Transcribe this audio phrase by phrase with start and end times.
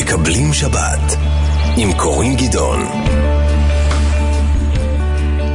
[0.00, 1.18] מקבלים שבת
[1.76, 2.80] עם קורין גדעון.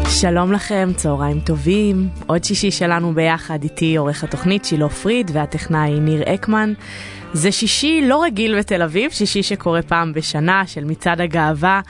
[0.10, 2.10] שלום לכם, צהריים טובים.
[2.28, 6.74] עוד שישי שלנו ביחד, איתי עורך התוכנית שילה פריד והטכנאי ניר אקמן.
[7.34, 11.82] זה שישי לא רגיל בתל אביב, שישי שקורה פעם בשנה של מצעד הגאווה,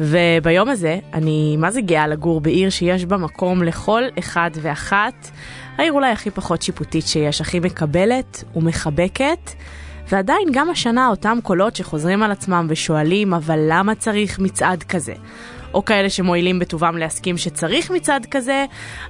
[0.00, 5.30] וביום הזה אני מה זה גאה לגור בעיר שיש בה מקום לכל אחד ואחת.
[5.78, 9.52] העיר אולי הכי פחות שיפוטית שיש, הכי מקבלת ומחבקת.
[10.08, 15.14] ועדיין גם השנה אותם קולות שחוזרים על עצמם ושואלים, אבל למה צריך מצעד כזה?
[15.74, 18.64] או כאלה שמועילים בטובם להסכים שצריך מצעד כזה,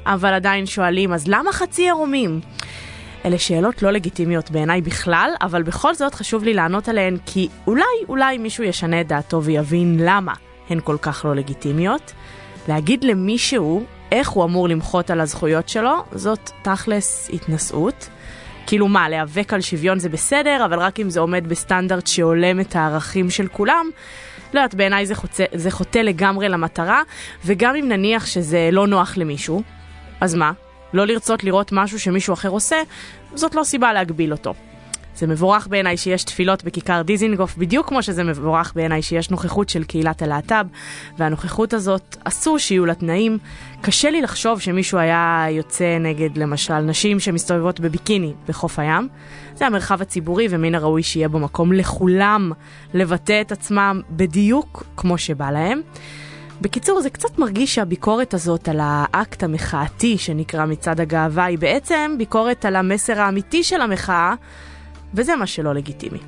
[0.07, 2.41] אבל עדיין שואלים, אז למה חצי ערומים?
[3.25, 7.85] אלה שאלות לא לגיטימיות בעיניי בכלל, אבל בכל זאת חשוב לי לענות עליהן, כי אולי,
[8.09, 10.33] אולי מישהו ישנה את דעתו ויבין למה
[10.71, 12.13] הן כל כך לא לגיטימיות.
[12.69, 18.09] להגיד למישהו איך הוא אמור למחות על הזכויות שלו, זאת תכלס התנשאות.
[18.69, 22.77] כאילו מה, להיאבק על שוויון זה בסדר, אבל רק אם זה עומד בסטנדרט שהולם את
[22.77, 23.87] הערכים של כולם.
[24.55, 25.15] לא יודעת, בעיניי זה,
[25.55, 27.03] זה חוטא לגמרי למטרה,
[27.45, 29.63] וגם אם נניח שזה לא נוח למישהו,
[30.21, 30.53] אז מה?
[30.93, 32.77] לא לרצות לראות משהו שמישהו אחר עושה,
[33.35, 34.55] זאת לא סיבה להגביל אותו.
[35.19, 39.85] זה מבורך בעיניי שיש תפילות בכיכר דיזינגוף, בדיוק כמו שזה מבורך בעיניי שיש נוכחות של
[39.85, 40.67] קהילת הלהט"ב,
[41.19, 43.39] והנוכחות הזאת, אסור שיהיו לה תנאים.
[43.81, 49.09] קשה לי לחשוב שמישהו היה יוצא נגד למשל נשים שמסתובבות בביקיני בחוף הים.
[49.55, 52.53] זה המרחב הציבורי ומן הראוי שיהיה בו מקום לכולם
[52.95, 55.81] לבטא את עצמם בדיוק כמו שבא להם.
[56.61, 62.65] בקיצור, זה קצת מרגיש שהביקורת הזאת על האקט המחאתי שנקרא מצעד הגאווה היא בעצם ביקורת
[62.65, 64.35] על המסר האמיתי של המחאה,
[65.15, 66.19] וזה מה שלא לגיטימי.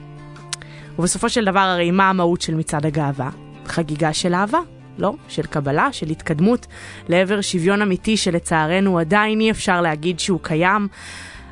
[0.98, 3.30] ובסופו של דבר הרי מה המהות של מצעד הגאווה?
[3.66, 4.58] חגיגה של אהבה,
[4.98, 5.12] לא?
[5.28, 6.66] של קבלה, של התקדמות
[7.08, 10.88] לעבר שוויון אמיתי שלצערנו עדיין אי אפשר להגיד שהוא קיים.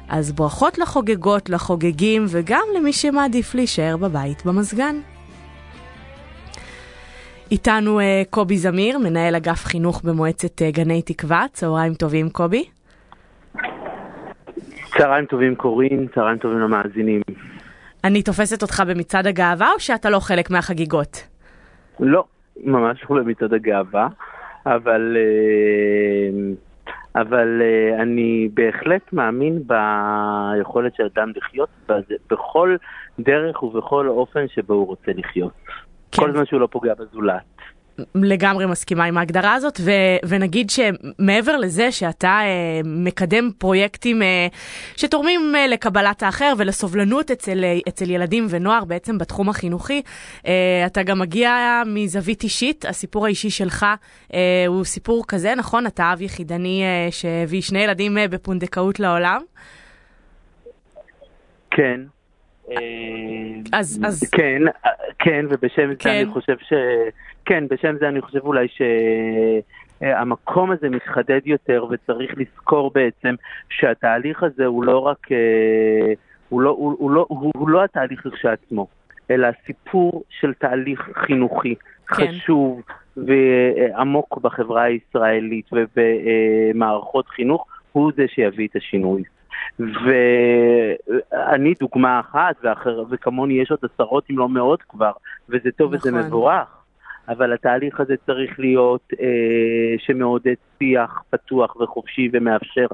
[0.09, 5.01] אז ברכות לחוגגות, לחוגגים וגם למי שמעדיף להישאר בבית במזגן.
[7.51, 11.47] איתנו uh, קובי זמיר, מנהל אגף חינוך במועצת uh, גני תקווה.
[11.53, 12.65] צהריים טובים, קובי.
[14.99, 17.21] צהריים טובים קורין, צהריים טובים למאזינים.
[18.05, 21.29] אני תופסת אותך במצעד הגאווה או שאתה לא חלק מהחגיגות?
[22.01, 22.25] לא,
[22.65, 24.09] ממש לא במצעד הגאווה,
[24.67, 25.17] אבל,
[27.15, 27.63] אבל
[28.01, 31.69] אני בהחלט מאמין ביכולת של אדם לחיות
[32.31, 32.77] בכל
[33.21, 35.53] דרך ובכל אופן שבו הוא רוצה לחיות.
[36.13, 36.23] כן.
[36.23, 37.43] כל זמן שהוא לא פוגע בזולת.
[38.15, 44.47] לגמרי מסכימה עם ההגדרה הזאת, ו- ונגיד שמעבר לזה שאתה אה, מקדם פרויקטים אה,
[44.97, 50.03] שתורמים אה, לקבלת האחר ולסובלנות אצל, אה, אצל ילדים ונוער בעצם בתחום החינוכי,
[50.47, 53.87] אה, אתה גם מגיע מזווית אישית, הסיפור האישי שלך
[54.35, 55.87] אה, הוא סיפור כזה, נכון?
[55.87, 59.41] אתה אב יחידני אה, שהביא שני ילדים אה, בפונדקאות לעולם?
[61.71, 62.01] כן.
[63.73, 64.31] אז, אז...
[64.33, 64.63] כן,
[65.19, 66.11] כן, ובשם כן.
[66.11, 66.73] זה אני חושב ש...
[67.49, 68.67] כן, בשם זה אני חושב אולי
[70.01, 73.35] שהמקום הזה מתחדד יותר וצריך לזכור בעצם
[73.71, 75.27] שהתהליך הזה הוא לא רק...
[76.49, 78.87] הוא לא, הוא, הוא לא, הוא, הוא לא התהליך כשעצמו,
[79.31, 81.75] אלא סיפור של תהליך חינוכי
[82.09, 82.15] כן.
[82.15, 82.83] חשוב
[83.17, 89.23] ועמוק בחברה הישראלית ובמערכות חינוך, הוא זה שיביא את השינוי.
[89.79, 95.13] ואני דוגמה אחת, ואחר, וכמוני יש עוד עשרות אם לא מאות כבר,
[95.49, 96.15] וזה טוב נכון.
[96.15, 96.78] וזה מבורך.
[97.29, 102.87] אבל התהליך הזה צריך להיות אה, שמעודד שיח פתוח וחופשי ומאפשר.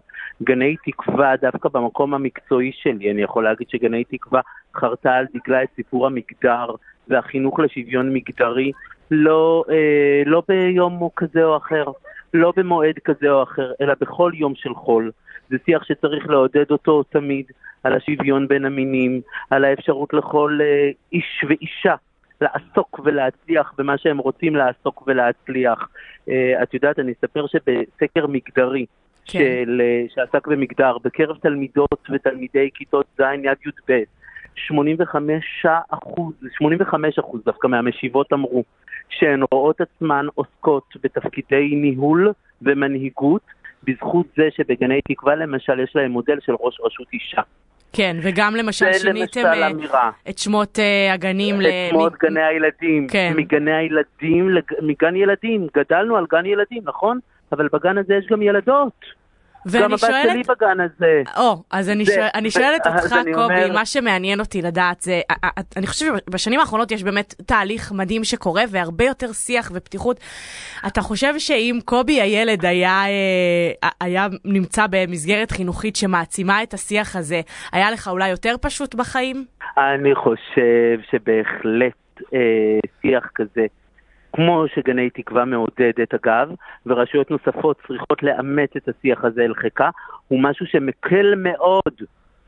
[0.43, 4.41] גני תקווה, דווקא במקום המקצועי שלי, אני יכול להגיד שגני תקווה
[4.77, 6.67] חרתה על דגלה את סיפור המגדר
[7.09, 8.73] והחינוך לשוויון מגדרי,
[9.11, 11.85] לא, אה, לא ביום כזה או אחר,
[12.35, 15.11] לא במועד כזה או אחר, אלא בכל יום של חול.
[15.51, 17.47] זה שיח שצריך לעודד אותו תמיד,
[17.85, 19.21] על השוויון בין המינים,
[19.51, 21.95] על האפשרות לכל אה, איש ואישה
[22.41, 25.89] לעסוק ולהצליח במה שהם רוצים לעסוק ולהצליח.
[26.29, 28.87] Uh, את יודעת, אני אספר שבסקר מגדרי,
[29.25, 29.39] כן.
[29.39, 34.03] של, uh, שעסק במגדר, בקרב תלמידות ותלמידי כיתות ז' יד י"ב,
[34.57, 38.65] 85 אחוז, 85 אחוז דווקא מהמשיבות אמרו
[39.09, 42.33] שהן רואות עצמן עוסקות בתפקידי ניהול
[42.63, 43.43] ומנהיגות
[43.85, 47.43] בזכות זה שבגני תקווה למשל יש להם מודל של ראש רשות אישה.
[47.95, 51.61] כן, וגם למשל שיניתם אה, את שמות uh, הגנים.
[51.61, 51.69] את ל...
[51.91, 53.09] שמות גני הילדים.
[53.09, 53.33] כן.
[53.37, 54.63] מגני הילדים, לג...
[54.83, 55.67] מגן ילדים.
[55.77, 57.19] גדלנו על גן ילדים, נכון?
[57.53, 59.05] אבל בגן הזה יש גם ילדות.
[59.67, 60.31] ואני גם הבת שואלת...
[60.33, 61.23] שלי בגן הזה.
[61.37, 63.73] או, אז אני, זה, שואל, אני שואלת אותך, קובי, אומר...
[63.73, 65.21] מה שמעניין אותי לדעת זה,
[65.77, 70.21] אני חושבת שבשנים האחרונות יש באמת תהליך מדהים שקורה, והרבה יותר שיח ופתיחות.
[70.87, 73.05] אתה חושב שאם קובי הילד היה,
[73.85, 77.41] אה, היה נמצא במסגרת חינוכית שמעצימה את השיח הזה,
[77.73, 79.45] היה לך אולי יותר פשוט בחיים?
[79.79, 83.67] אני חושב שבהחלט אה, שיח כזה,
[84.35, 86.51] כמו שגני תקווה מעודדת אגב,
[86.87, 89.91] ורשויות נוספות צריכות לאמץ את השיח הזה אל חיקה,
[90.29, 92.03] הוא משהו שמקל מאוד,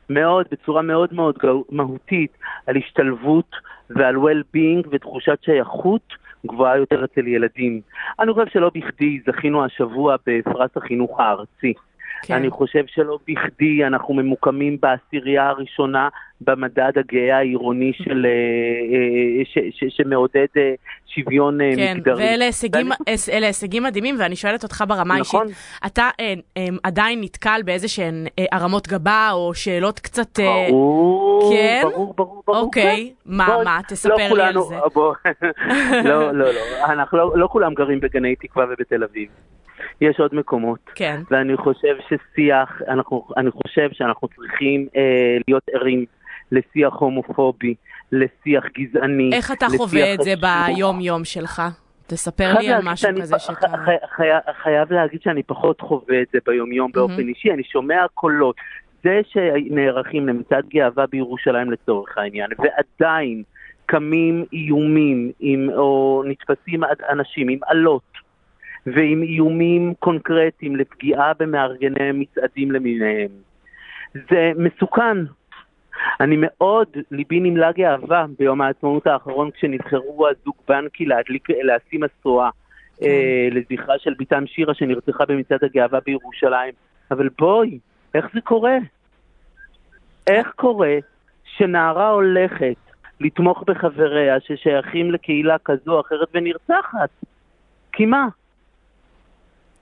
[0.09, 1.37] מאוד, בצורה מאוד מאוד
[1.69, 2.37] מהותית,
[2.67, 3.55] על השתלבות
[3.89, 6.13] ועל well-being ותחושת שייכות
[6.45, 7.81] גבוהה יותר אצל ילדים.
[8.19, 11.73] אני חושב שלא בכדי זכינו השבוע בפרס החינוך הארצי.
[12.21, 12.33] כן.
[12.33, 16.09] אני חושב שלא בכדי אנחנו ממוקמים בעשירייה הראשונה
[16.41, 20.73] במדד הגאה העירוני של, אה, אה, ש, ש, שמעודד אה,
[21.07, 22.15] שוויון כן, מגדרי.
[22.15, 23.45] כן, ואלה הישגים, ואני...
[23.45, 25.47] הישגים מדהימים, ואני שואלת אותך ברמה נכון.
[25.47, 26.09] אישית, אתה
[26.83, 30.39] עדיין נתקל באיזה שהן הרמות גבה או שאלות קצת...
[30.69, 31.81] ברור, כן?
[31.83, 32.59] ברור, ברור, ברור.
[32.59, 33.31] אוקיי, כן.
[33.35, 34.75] מה, בוא, מה, תספר לא לי כולנו, על זה.
[34.93, 35.13] בוא,
[36.09, 39.29] לא, לא, לא, אנחנו לא, לא כולם גרים בגני תקווה ובתל אביב.
[40.01, 40.79] יש עוד מקומות.
[40.95, 41.21] כן.
[41.31, 46.05] ואני חושב ששיח, אנחנו, אני חושב שאנחנו צריכים אה, להיות ערים
[46.51, 47.75] לשיח הומופובי,
[48.11, 49.29] לשיח גזעני.
[49.33, 51.61] איך אתה חווה את זה ביום-יום שלך?
[52.07, 53.85] תספר לי על משהו כזה שקרה.
[53.85, 54.27] חי, חי,
[54.63, 58.55] חייב להגיד שאני פחות חווה את זה ביום-יום באופן אישי, אני שומע קולות.
[59.03, 63.43] זה שנערכים למצעד גאווה בירושלים לצורך העניין, ועדיין
[63.85, 68.01] קמים איומים עם, או נתפסים אנשים עם אלות
[68.95, 73.29] ועם איומים קונקרטיים לפגיעה במארגני מצעדים למיניהם.
[74.13, 75.17] זה מסוכן.
[76.19, 82.49] אני מאוד, ליבי נמלא גאווה ביום העצמאות האחרון כשנבחרו הזוג בנקי להדליק, לשים משואה
[82.99, 83.05] כן.
[83.05, 86.73] אה, לזכרה של בתם שירה שנרצחה במצעד הגאווה בירושלים.
[87.11, 87.79] אבל בואי,
[88.13, 88.77] איך זה קורה?
[90.27, 90.95] איך קורה
[91.45, 92.75] שנערה הולכת
[93.19, 97.09] לתמוך בחבריה ששייכים לקהילה כזו או אחרת ונרצחת?
[97.91, 98.27] כי מה?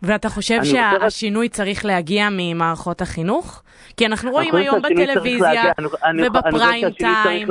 [0.06, 1.57] ואתה חושב שהשינוי רוצה...
[1.57, 3.63] צריך להגיע ממערכות החינוך?
[3.98, 5.63] כי אנחנו רואים היום בטלוויזיה
[6.25, 7.48] ובפריים טיים.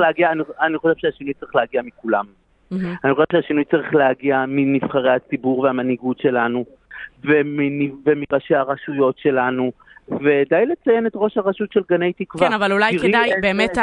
[0.61, 2.25] אני חושב שהשינוי צריך להגיע מכולם.
[2.25, 2.75] Mm-hmm.
[3.03, 6.65] אני חושב שהשינוי צריך להגיע מנבחרי הציבור והמנהיגות שלנו,
[8.05, 9.71] ומראשי הרשויות שלנו,
[10.09, 12.47] ודי לציין את ראש הרשות של גני תקווה.
[12.47, 13.41] כן, אבל אולי כדאי, איזה...
[13.41, 13.77] באמת,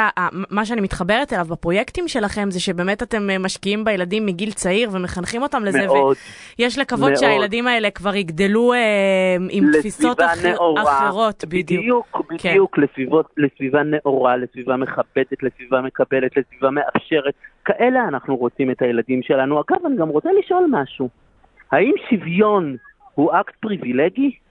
[0.49, 5.41] מה שאני מתחברת אליו בפרויקטים שלכם, זה שבאמת אתם אה, משקיעים בילדים מגיל צעיר ומחנכים
[5.41, 6.17] אותם לזה, מאוד,
[6.59, 7.15] ויש לקוות מאוד.
[7.15, 8.79] שהילדים האלה כבר יגדלו אה,
[9.49, 11.81] עם תפיסות אחר, נאורה, אחרות, בדיוק.
[11.81, 12.21] בדיוק.
[12.29, 12.81] בדיוק, כן.
[12.81, 17.33] לסביבות, לסביבה נאורה, לסביבה מכבדת, לסביבה מקבלת, לסביבה מאפשרת.
[17.65, 19.61] כאלה אנחנו רוצים את הילדים שלנו.
[19.61, 21.09] אגב, אני גם רוצה לשאול משהו.
[21.71, 22.75] האם שוויון
[23.13, 24.42] הוא אקט פריבילגי?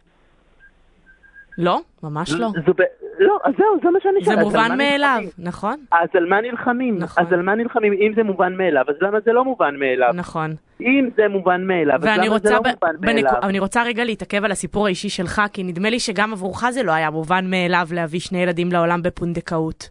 [1.59, 2.49] לא, ממש לא.
[2.67, 2.73] זו,
[3.19, 4.39] לא, אז זהו, זה מה שאני שואלת.
[4.39, 5.77] זה מובן מאליו, נכון?
[5.93, 6.99] אז על מה נלחמים?
[6.99, 7.25] נכון.
[7.27, 7.93] אז על מה נלחמים?
[7.93, 10.11] אם זה מובן מאליו, אז למה זה לא מובן מאליו?
[10.15, 10.55] נכון.
[10.81, 13.25] אם זה מובן מאליו, אז למה זה לא ב- מובן בנק...
[13.25, 13.43] מאליו?
[13.43, 16.93] אני רוצה רגע להתעכב על הסיפור האישי שלך, כי נדמה לי שגם עבורך זה לא
[16.93, 19.89] היה מובן מאליו להביא שני ילדים לעולם בפונדקאות.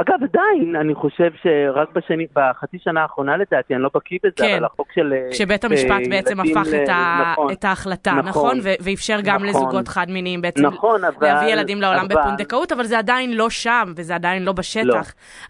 [0.00, 4.54] אגב, עדיין, אני חושב שרק בשני, בחצי שנה האחרונה לדעתי, אני לא בקיא בזה, כן.
[4.54, 5.14] אבל החוק של...
[5.30, 6.74] כשבית אה, המשפט uh, בעצם הפך ל...
[6.82, 7.32] את, ה...
[7.32, 8.28] נכון, את ההחלטה, נכון?
[8.28, 8.58] נכון?
[8.84, 12.20] ואפשר גם נכון, לזוגות חד-מיניים בעצם נכון, אבל, להביא ילדים לעולם אבל...
[12.20, 14.84] בפונדקאות, אבל זה עדיין לא שם, וזה עדיין לא בשטח.
[14.84, 15.00] לא.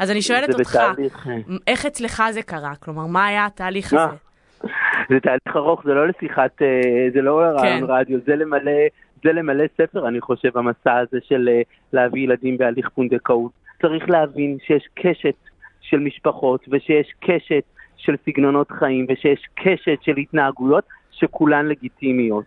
[0.01, 1.29] אז אני שואלת אותך, בתהליך...
[1.67, 2.73] איך אצלך זה קרה?
[2.81, 4.17] כלומר, מה היה התהליך הזה?
[5.11, 7.81] זה תהליך ארוך, זה לא לשיחת, אה, זה לא כן.
[7.89, 8.73] רדיו, זה למלא,
[9.25, 11.49] זה למלא ספר, אני חושב, המסע הזה של
[11.93, 13.68] להביא ילדים בהליך פונדקאות.
[13.83, 15.35] צריך להבין שיש קשת
[15.81, 17.63] של משפחות ושיש קשת
[17.97, 22.45] של סגנונות חיים ושיש קשת של התנהגויות שכולן לגיטימיות.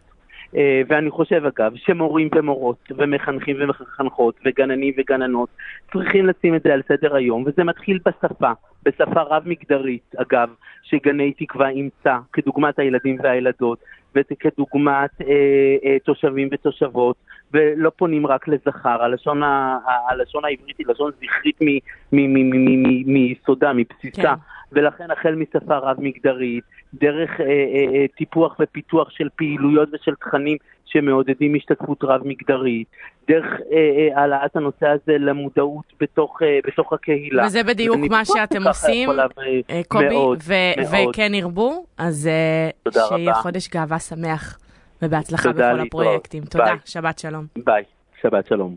[0.51, 0.53] Uh,
[0.88, 5.50] ואני חושב אגב שמורים ומורות ומחנכים ומחנכות וגננים וגננות
[5.91, 8.51] צריכים לשים את זה על סדר היום וזה מתחיל בשפה,
[8.84, 10.50] בשפה רב מגדרית אגב,
[10.84, 13.79] שגני תקווה אימצה כדוגמת הילדים והילדות
[14.15, 15.27] וכדוגמת אה,
[15.86, 17.15] אה, תושבים ותושבות,
[17.53, 19.03] ולא פונים רק לזכר.
[19.03, 19.77] הלשון, ה,
[20.10, 21.60] הלשון העברית היא לשון זכרית
[23.05, 24.34] מיסודה, מבסיסה, כן.
[24.72, 27.51] ולכן החל משפה רב-מגדרית, דרך אה, אה,
[27.96, 32.88] אה, טיפוח ופיתוח של פעילויות ושל תכנים שמעודדים השתתפות רב-מגדרית,
[33.27, 37.46] דרך אה, אה, העלאת הנושא הזה למודעות בתוך, אה, בתוך הקהילה.
[37.46, 39.10] וזה בדיוק מה שאתם עושים,
[39.70, 40.53] אה, קובי, מאוד, ו-
[40.91, 41.10] מאוד.
[41.10, 42.29] וכן ירבו, אז
[42.91, 43.34] שיהיה.
[43.34, 44.60] חודש גאווה שמח,
[45.01, 46.43] ובהצלחה בכל הפרויקטים.
[46.46, 46.77] תודה, ביי.
[46.86, 47.46] שבת שלום.
[47.65, 47.84] ביי,
[48.22, 48.75] שבת שלום.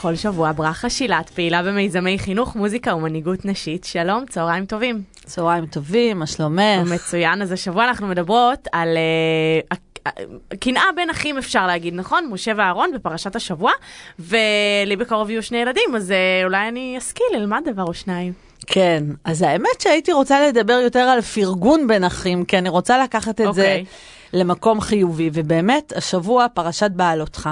[0.00, 3.84] כבכל שבוע ברכה שילת, פעילה במיזמי חינוך, מוזיקה ומנהיגות נשית.
[3.84, 5.02] שלום, צהריים טובים.
[5.24, 6.92] צהריים טובים, מה שלומך?
[6.94, 8.96] מצוין, אז השבוע אנחנו מדברות על
[9.68, 10.08] uh,
[10.60, 12.28] קנאה בין אחים אפשר להגיד, נכון?
[12.32, 13.72] משה ואהרון בפרשת השבוע,
[14.18, 18.32] ולי בקרוב יהיו שני ילדים, אז uh, אולי אני אשכיל, אלמד דבר או שניים.
[18.66, 23.40] כן, אז האמת שהייתי רוצה לדבר יותר על פרגון בין אחים, כי אני רוצה לקחת
[23.40, 23.52] את okay.
[23.52, 23.84] זה אוקיי.
[24.32, 27.50] למקום חיובי, ובאמת, השבוע פרשת בעלותך.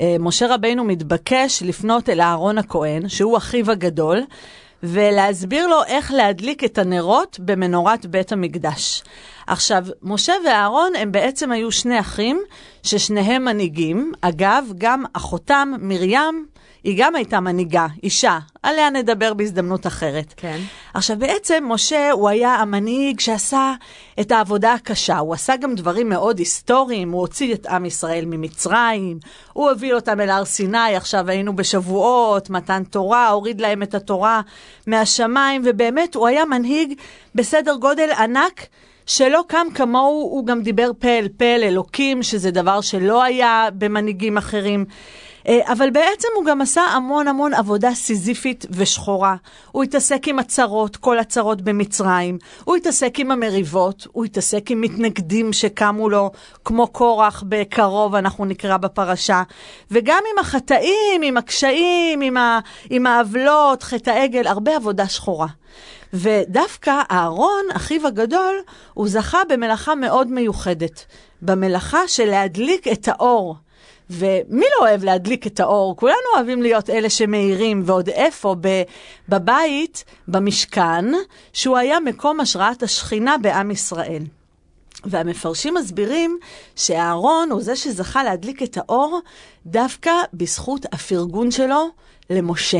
[0.00, 4.20] אה, משה רבינו מתבקש לפנות אל אהרון הכהן, שהוא אחיו הגדול,
[4.82, 9.02] ולהסביר לו איך להדליק את הנרות במנורת בית המקדש.
[9.46, 12.40] עכשיו, משה ואהרון הם בעצם היו שני אחים,
[12.82, 14.12] ששניהם מנהיגים.
[14.20, 16.46] אגב, גם אחותם, מרים,
[16.86, 20.34] היא גם הייתה מנהיגה, אישה, עליה נדבר בהזדמנות אחרת.
[20.36, 20.60] כן.
[20.94, 23.74] עכשיו בעצם משה הוא היה המנהיג שעשה
[24.20, 29.18] את העבודה הקשה, הוא עשה גם דברים מאוד היסטוריים, הוא הוציא את עם ישראל ממצרים,
[29.52, 34.40] הוא הוביל אותם אל הר סיני, עכשיו היינו בשבועות, מתן תורה, הוריד להם את התורה
[34.86, 36.94] מהשמיים, ובאמת הוא היה מנהיג
[37.34, 38.66] בסדר גודל ענק.
[39.06, 43.68] שלא קם כמוהו, הוא גם דיבר פה אל פה אל אלוקים, שזה דבר שלא היה
[43.78, 44.84] במנהיגים אחרים.
[45.48, 49.36] אה, אבל בעצם הוא גם עשה המון המון עבודה סיזיפית ושחורה.
[49.72, 55.52] הוא התעסק עם הצרות, כל הצרות במצרים, הוא התעסק עם המריבות, הוא התעסק עם מתנגדים
[55.52, 56.30] שקמו לו,
[56.64, 59.42] כמו קורח בקרוב, אנחנו נקרא בפרשה,
[59.90, 62.60] וגם עם החטאים, עם הקשיים, עם, ה...
[62.90, 65.48] עם העוולות, חטא העגל, הרבה עבודה שחורה.
[66.12, 68.54] ודווקא אהרון, אחיו הגדול,
[68.94, 71.04] הוא זכה במלאכה מאוד מיוחדת.
[71.42, 73.56] במלאכה של להדליק את האור.
[74.10, 75.96] ומי לא אוהב להדליק את האור?
[75.96, 78.56] כולנו אוהבים להיות אלה שמאירים, ועוד איפה?
[79.28, 81.04] בבית, במשכן,
[81.52, 84.22] שהוא היה מקום השראת השכינה בעם ישראל.
[85.04, 86.38] והמפרשים מסבירים
[86.76, 89.20] שאהרון הוא זה שזכה להדליק את האור
[89.66, 91.88] דווקא בזכות הפרגון שלו
[92.30, 92.78] למשה.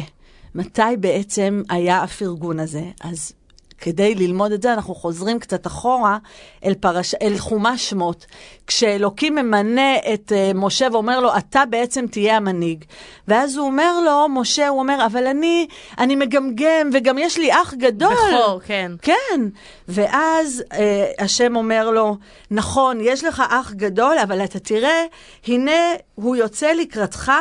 [0.54, 2.82] מתי בעצם היה הפרגון הזה?
[3.00, 3.32] אז
[3.78, 6.18] כדי ללמוד את זה, אנחנו חוזרים קצת אחורה
[6.64, 7.14] אל, פרש...
[7.14, 8.26] אל חומש שמות.
[8.66, 12.84] כשאלוקים ממנה את uh, משה ואומר לו, אתה בעצם תהיה המנהיג.
[13.28, 15.66] ואז הוא אומר לו, משה, הוא אומר, אבל אני,
[15.98, 18.14] אני מגמגם, וגם יש לי אח גדול.
[18.14, 18.92] בכור, כן.
[19.02, 19.40] כן.
[19.88, 20.74] ואז uh,
[21.18, 22.16] השם אומר לו,
[22.50, 25.04] נכון, יש לך אח גדול, אבל אתה תראה,
[25.46, 25.72] הנה
[26.14, 27.32] הוא יוצא לקראתך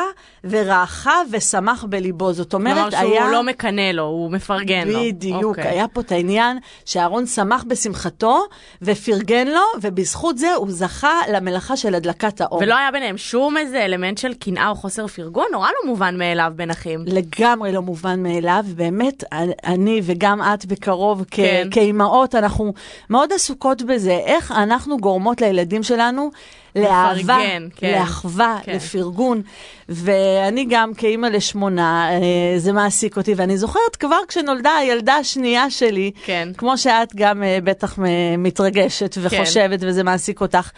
[0.50, 2.32] ורעך ושמח בליבו.
[2.32, 3.00] זאת אומרת, היה...
[3.00, 5.00] כלומר שהוא לא מקנא לו, הוא מפרגן לו.
[5.00, 5.44] בדיוק, okay.
[5.44, 5.68] אוקיי.
[5.68, 8.44] היה פה את העניין שאהרון שמח בשמחתו
[8.82, 12.58] ופרגן לו, ובזכות זה הוא זכה למלאכה של הדלקת האור.
[12.62, 15.46] ולא היה ביניהם שום איזה אלמנט של קנאה או חוסר פרגון?
[15.52, 17.04] נורא לא מובן מאליו בין אחים.
[17.06, 19.24] לגמרי לא מובן מאליו, באמת,
[19.64, 21.68] אני וגם את בקרוב, כן.
[21.70, 22.72] כאימהות, אנחנו
[23.10, 26.30] מאוד עסוקות בזה, איך אנחנו גורמות לילדים שלנו
[26.76, 27.38] לאהבה,
[27.76, 27.98] כן.
[27.98, 28.72] לאחווה, כן.
[28.76, 29.42] לפרגון.
[29.88, 36.10] ואני גם כאימא לשמונה, אה, זה מעסיק אותי, ואני זוכרת כבר כשנולדה הילדה השנייה שלי,
[36.24, 36.48] כן.
[36.56, 37.98] כמו שאת גם אה, בטח
[38.38, 39.20] מתרגשת כן.
[39.24, 39.88] וחושבת, כן.
[39.88, 40.70] וזה מעסיק אותך.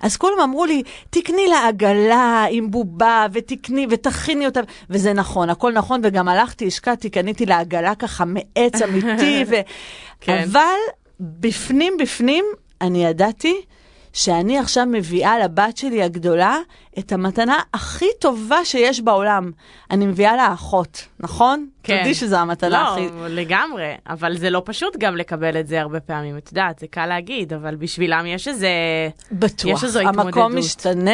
[0.00, 5.72] אז כולם אמרו לי, תקני לה עגלה עם בובה, ותקני, ותכיני אותה, וזה נכון, הכל
[5.72, 9.54] נכון, וגם הלכתי, השקעתי, קניתי לה עגלה ככה מעץ אמיתי, ו...
[10.20, 10.44] כן.
[10.50, 10.76] אבל
[11.20, 12.44] בפנים בפנים,
[12.80, 13.54] אני ידעתי
[14.16, 16.58] שאני עכשיו מביאה לבת שלי הגדולה
[16.98, 19.50] את המתנה הכי טובה שיש בעולם.
[19.90, 21.66] אני מביאה לה אחות, נכון?
[21.82, 21.98] כן.
[21.98, 23.08] תודי שזו המתנה לא, הכי...
[23.20, 26.86] לא, לגמרי, אבל זה לא פשוט גם לקבל את זה הרבה פעמים, את יודעת, זה
[26.86, 28.68] קל להגיד, אבל בשבילם יש איזה...
[29.32, 30.24] בטוח, יש איזו התמודדות.
[30.24, 31.10] המקום משתנה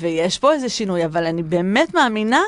[0.00, 2.40] ויש פה איזה שינוי, אבל אני באמת מאמינה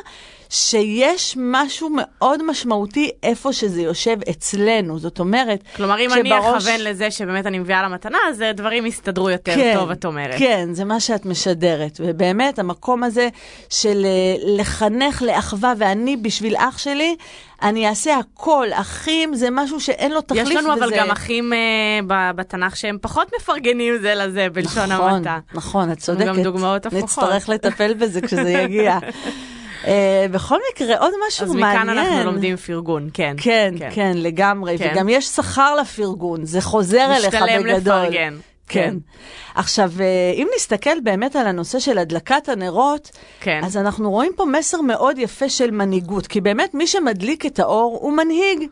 [0.51, 4.99] שיש משהו מאוד משמעותי איפה שזה יושב אצלנו.
[4.99, 6.21] זאת אומרת, כלומר, אם שבראש...
[6.21, 10.35] אני אכוון לזה שבאמת אני מביאה למתנה, אז דברים יסתדרו יותר כן, טוב, את אומרת.
[10.39, 12.01] כן, זה מה שאת משדרת.
[12.05, 13.29] ובאמת, המקום הזה
[13.71, 17.17] של אה, לחנך לאחווה, ואני בשביל אח שלי,
[17.63, 18.67] אני אעשה הכל.
[18.73, 20.53] אחים זה משהו שאין לו תחליף בזה.
[20.53, 25.39] יש לנו אבל גם אחים uh, בתנ"ך שהם פחות מפרגנים זה לזה, בלשון נכון, המעטה.
[25.55, 26.27] נכון, את צודקת.
[26.27, 27.05] גם דוגמאות הפוכות.
[27.05, 28.99] נצטרך לטפל בזה כשזה יגיע.
[29.85, 29.89] Uh,
[30.31, 31.89] בכל מקרה, עוד משהו אז מעניין.
[31.89, 33.37] אז מכאן אנחנו לומדים פרגון, כן.
[33.39, 34.79] כן, כן, כן לגמרי.
[34.79, 34.91] כן.
[34.93, 37.59] וגם יש שכר לפרגון, זה חוזר אליך בגדול.
[37.59, 38.39] משתלם לפרגן.
[38.69, 38.95] כן.
[39.55, 43.11] עכשיו, אה, אם נסתכל באמת על הנושא של הדלקת הנרות,
[43.41, 43.61] כן.
[43.65, 47.99] אז אנחנו רואים פה מסר מאוד יפה של מנהיגות, כי באמת מי שמדליק את האור
[48.01, 48.69] הוא מנהיג.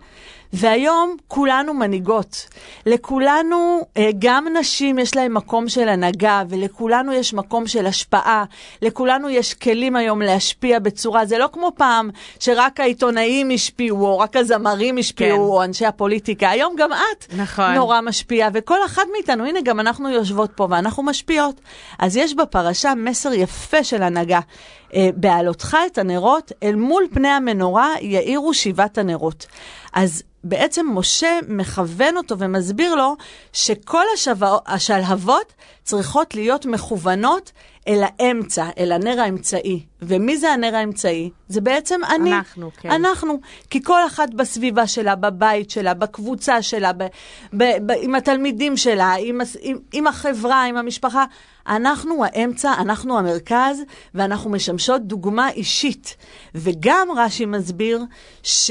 [0.53, 2.47] והיום כולנו מנהיגות.
[2.87, 8.45] לכולנו, אה, גם נשים יש להן מקום של הנהגה, ולכולנו יש מקום של השפעה.
[8.83, 14.37] לכולנו יש כלים היום להשפיע בצורה, זה לא כמו פעם, שרק העיתונאים השפיעו, או רק
[14.37, 15.43] הזמרים השפיעו, כן.
[15.43, 16.51] או אנשי הפוליטיקה.
[16.51, 17.75] היום גם את נכון.
[17.75, 21.61] נורא משפיעה, וכל אחת מאיתנו, הנה, גם אנחנו יושבות פה ואנחנו משפיעות.
[21.99, 24.41] אז יש בפרשה מסר יפה של הנהגה.
[24.95, 29.47] אה, בעלותך את הנרות, אל מול פני המנורה יאירו שבעת הנרות.
[29.93, 33.17] אז בעצם משה מכוון אותו ומסביר לו
[33.53, 35.53] שכל השבוע, השלהבות
[35.85, 37.53] צריכות להיות מכוונות
[37.89, 39.83] אל האמצע, אל הנר האמצעי.
[40.03, 41.31] ומי זה הנר האמצעי?
[41.49, 42.33] זה בעצם אני.
[42.33, 42.91] אנחנו, כן.
[42.91, 43.41] אנחנו.
[43.71, 47.07] כי כל אחת בסביבה שלה, בבית שלה, בקבוצה שלה, ב,
[47.53, 51.25] ב, ב, עם התלמידים שלה, עם, עם, עם החברה, עם המשפחה,
[51.69, 53.83] אנחנו האמצע, אנחנו המרכז,
[54.15, 56.17] ואנחנו משמשות דוגמה אישית.
[56.55, 58.05] וגם רש"י מסביר
[58.43, 58.71] ש...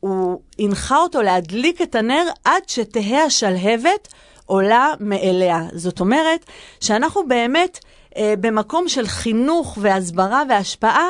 [0.00, 4.08] הוא הנחה אותו להדליק את הנר עד שתהא השלהבת
[4.46, 5.62] עולה מאליה.
[5.72, 6.44] זאת אומרת,
[6.80, 7.78] שאנחנו באמת
[8.16, 11.08] אה, במקום של חינוך והסברה והשפעה,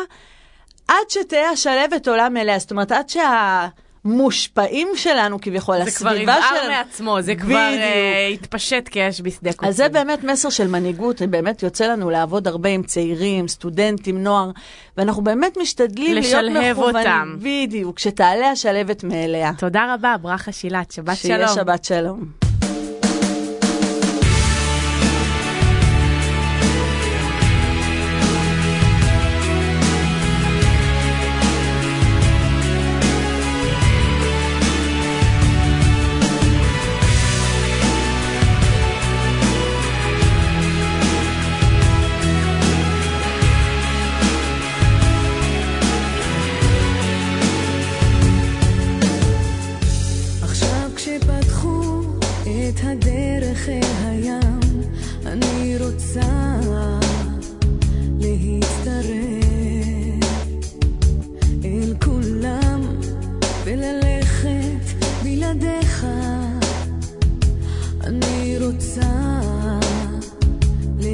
[0.89, 2.59] עד שתהא השלהבת עולה מאליה.
[2.59, 3.69] זאת אומרת, עד שה...
[4.05, 6.25] מושפעים שלנו כביכול, הסביבה שלנו.
[6.25, 9.69] זה כבר יבער מעצמו, זה כבר uh, התפשט כאש בשדה קוצים.
[9.69, 14.51] אז זה באמת מסר של מנהיגות, באמת יוצא לנו לעבוד הרבה עם צעירים, סטודנטים, נוער,
[14.97, 16.57] ואנחנו באמת משתדלים להיות מכוונים.
[16.57, 17.37] לשלהב אותם.
[17.39, 19.53] בדיוק, שתעלה השלהבת מאליה.
[19.59, 21.49] תודה רבה, ברכה שילת, שבת שיהיה שלום.
[21.49, 22.50] שיהיה שבת שלום.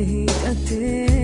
[0.07, 1.16] hikatee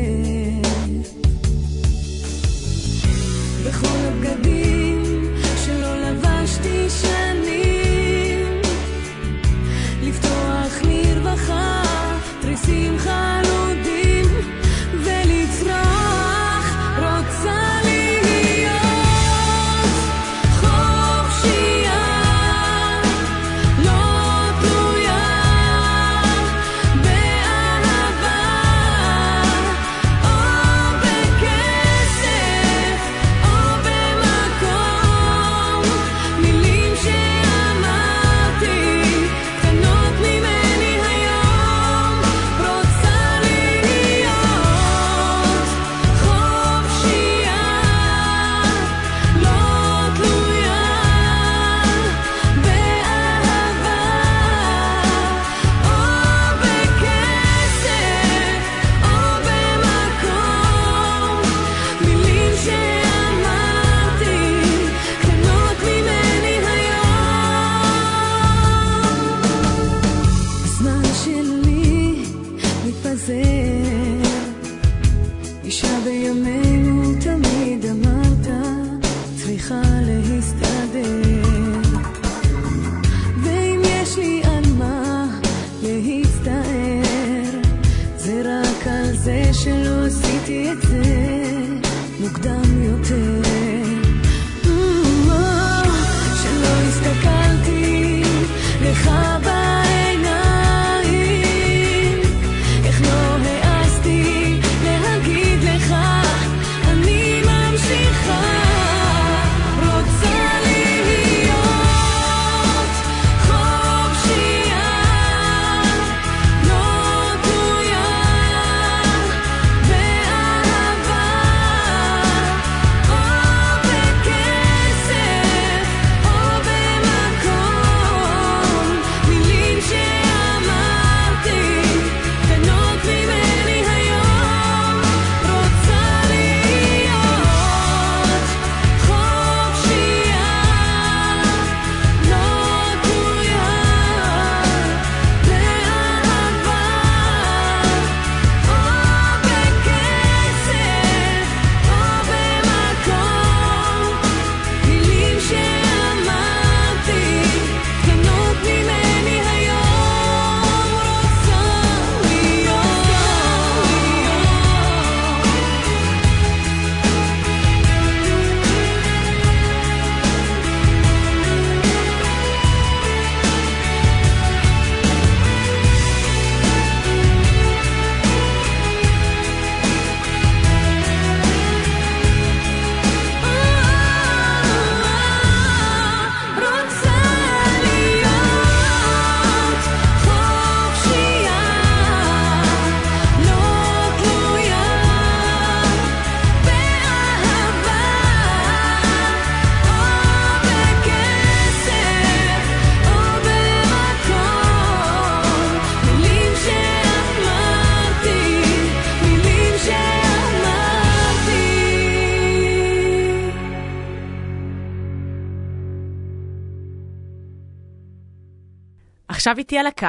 [219.42, 220.06] ועכשיו איתי על הקו,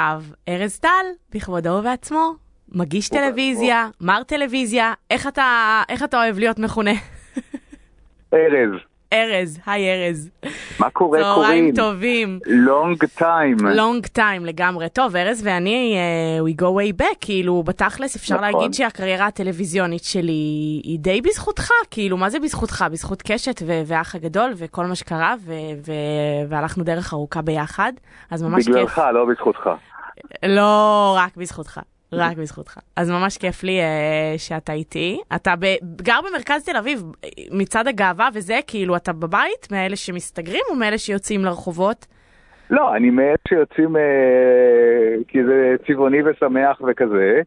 [0.50, 2.34] ארז טל, בכבודו ובעצמו,
[2.69, 6.91] מגיש טלוויזיה, מר טלוויזיה, איך אתה, איך אתה אוהב להיות מכונה?
[8.34, 8.92] ארז.
[9.13, 10.30] ארז, היי ארז.
[10.80, 11.71] מה קורה, קוראים?
[11.73, 12.39] צהריים טובים.
[12.45, 13.58] לונג טיים.
[13.60, 14.89] לונג טיים לגמרי.
[14.89, 18.52] טוב, ארז ואני, uh, we go way back, כאילו, בתכלס אפשר נכון.
[18.52, 22.86] להגיד שהקריירה הטלוויזיונית שלי היא די בזכותך, כאילו, מה זה בזכותך?
[22.91, 25.36] בזכות קשת ואח הגדול וכל מה שקרה,
[26.49, 27.93] והלכנו דרך ארוכה ביחד,
[28.32, 28.99] אז ממש בגללך, כיף.
[28.99, 29.69] בגללך, לא בזכותך.
[30.45, 31.80] לא, רק בזכותך.
[32.15, 32.80] רק בזכותך.
[32.95, 35.21] אז ממש כיף לי uh, שאתה איתי.
[35.36, 35.65] אתה ב,
[36.02, 37.04] גר במרכז תל אביב,
[37.52, 42.06] מצד הגאווה וזה, כאילו, אתה בבית מאלה שמסתגרים או מאלה שיוצאים לרחובות?
[42.69, 43.99] לא, אני מאלה שיוצאים, uh,
[45.28, 47.41] כי זה צבעוני ושמח וכזה.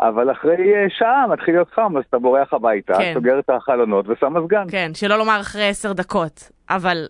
[0.00, 3.12] אבל אחרי uh, שעה מתחיל להיות חם, אז אתה בורח הביתה, כן.
[3.14, 4.64] סוגר את החלונות ושם מזגן.
[4.70, 7.06] כן, שלא לומר אחרי עשר דקות, אבל...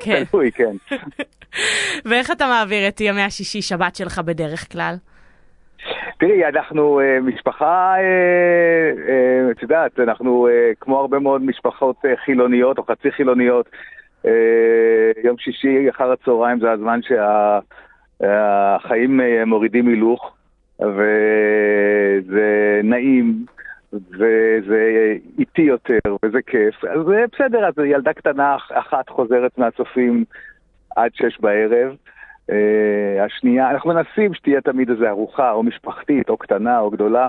[0.00, 0.24] כן.
[0.24, 0.76] תלוי, כן.
[2.04, 4.94] ואיך אתה מעביר את ימי השישי שבת שלך בדרך כלל?
[6.18, 12.08] תראי, אנחנו uh, משפחה, uh, uh, את יודעת, אנחנו uh, כמו הרבה מאוד משפחות uh,
[12.24, 13.68] חילוניות או חצי חילוניות.
[14.26, 14.28] Uh,
[15.24, 17.00] יום שישי אחר הצהריים זה הזמן
[18.22, 20.34] שהחיים שה, uh, מורידים הילוך,
[20.80, 23.46] וזה נעים,
[23.92, 26.84] וזה איטי יותר, וזה כיף.
[26.84, 27.00] אז
[27.32, 30.24] בסדר, אז ילדה קטנה אחת חוזרת מהצופים
[30.96, 31.96] עד שש בערב.
[32.50, 32.54] Uh,
[33.26, 37.28] השנייה, אנחנו מנסים שתהיה תמיד איזו ארוחה, או משפחתית, או קטנה, או גדולה,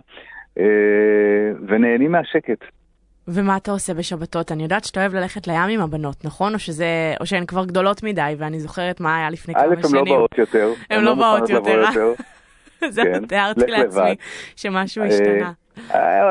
[0.58, 0.62] uh,
[1.68, 2.66] ונהנים מהשקט.
[3.28, 4.52] ומה אתה עושה בשבתות?
[4.52, 6.54] אני יודעת שאתה אוהב ללכת לים עם הבנות, נכון?
[6.54, 9.78] או, שזה, או שהן כבר גדולות מדי, ואני זוכרת מה היה לפני כמה שנים.
[9.84, 10.70] א', הן לא באות יותר.
[10.90, 11.84] הן לא, לא באות יותר.
[12.90, 13.26] זה כן.
[13.26, 14.16] תיארתי לעצמי
[14.56, 15.52] שמשהו השתנה.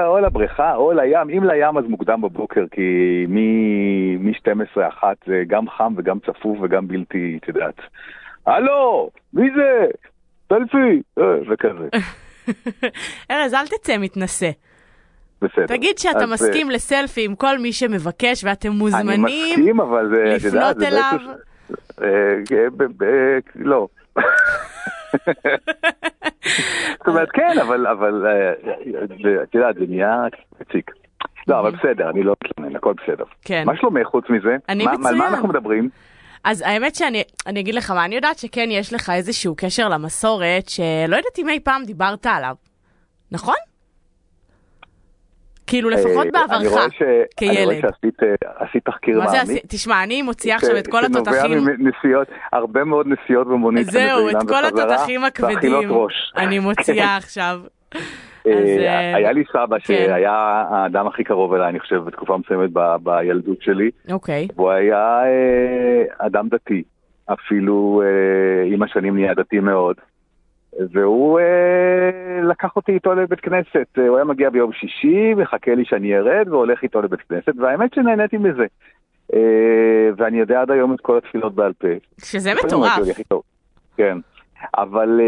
[0.06, 6.18] או לבריכה או לים, אם לים אז מוקדם בבוקר, כי מ-12-1 זה גם חם וגם
[6.18, 7.80] צפוף וגם בלתי, את יודעת.
[8.46, 9.86] הלו, מי זה?
[10.48, 11.88] סלפי, אה, וכזה.
[13.30, 14.50] ארז, אל תצא מתנשא.
[15.42, 15.66] בסדר.
[15.66, 20.24] תגיד שאתה אז, מסכים לסלפי עם כל מי שמבקש, ואתם מוזמנים אני מסכים, אבל זה,
[20.24, 21.18] לפנות אליו.
[22.02, 22.34] אה,
[23.54, 23.88] לא.
[26.98, 28.26] זאת אומרת, כן, אבל, אבל,
[29.42, 30.22] את יודעת, זה נהיה
[30.60, 30.90] מציק.
[31.48, 33.24] לא, אבל בסדר, אני לא מתלונן, הכל בסדר.
[33.44, 33.62] כן.
[33.66, 34.56] מה שלומך חוץ מזה?
[34.68, 35.06] אני מצוין.
[35.06, 35.88] על מה אנחנו מדברים?
[36.44, 40.68] אז האמת שאני אני אגיד לך מה, אני יודעת שכן יש לך איזשהו קשר למסורת,
[40.68, 42.54] שלא יודעת אם אי פעם דיברת עליו,
[43.32, 43.54] נכון?
[45.66, 46.72] כאילו לפחות בעברך,
[47.36, 47.56] כילד.
[47.56, 49.34] אני רואה שעשית אה, תחקיר מעמיק.
[49.34, 49.54] מה זה?
[49.68, 51.52] תשמע, אני מוציאה עכשיו את כל התותחים.
[51.52, 53.86] שנובע מנסיעות, הרבה מאוד נסיעות במונית.
[53.86, 55.90] זהו, את כל התותחים הכבדים.
[56.36, 57.60] אני מוציאה עכשיו.
[58.46, 59.84] אה, אה, היה לי סבא כן.
[59.84, 62.70] שהיה האדם הכי קרוב אליי, אני חושב, בתקופה מסוימת
[63.02, 63.90] בילדות שלי.
[64.10, 64.48] אוקיי.
[64.56, 66.82] והוא היה אה, אדם דתי,
[67.32, 68.02] אפילו
[68.66, 69.96] עם השנים נהיה דתי מאוד.
[70.92, 71.40] והוא
[72.42, 73.86] לקח אותי איתו לבית כנסת.
[73.96, 78.36] הוא היה מגיע ביום שישי, מחכה לי שאני ארד, והולך איתו לבית כנסת, והאמת שנהניתי
[78.36, 78.66] מזה.
[80.16, 81.88] ואני יודע עד היום את כל התפילות בעל פה.
[82.20, 82.98] שזה מטורף.
[83.96, 84.18] כן.
[84.78, 85.20] אבל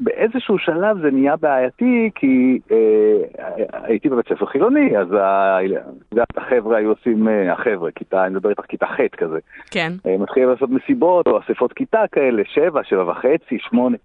[0.00, 5.08] באיזשהו שלב זה נהיה בעייתי, כי אה, הייתי בבית ספר חילוני, אז
[6.36, 9.38] החבר'ה היו עושים, אה, החבר'ה, כיתה, אני מדבר איתך כיתה ח' כזה.
[9.70, 9.92] כן.
[10.06, 13.96] אה, מתחילים לעשות מסיבות או אספות כיתה כאלה, שבע, שבע וחצי, שמונה.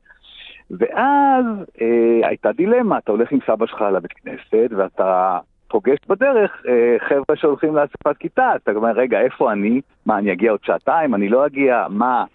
[0.71, 1.45] ואז
[1.81, 7.35] אה, הייתה דילמה, אתה הולך עם סבא שלך לבית כנסת, ואתה פוגש בדרך אה, חבר'ה
[7.35, 9.81] שהולכים לאספת כיתה, אתה אומר, רגע, איפה אני?
[10.05, 11.15] מה, אני אגיע עוד שעתיים?
[11.15, 11.85] אני לא אגיע?
[11.89, 12.25] מה?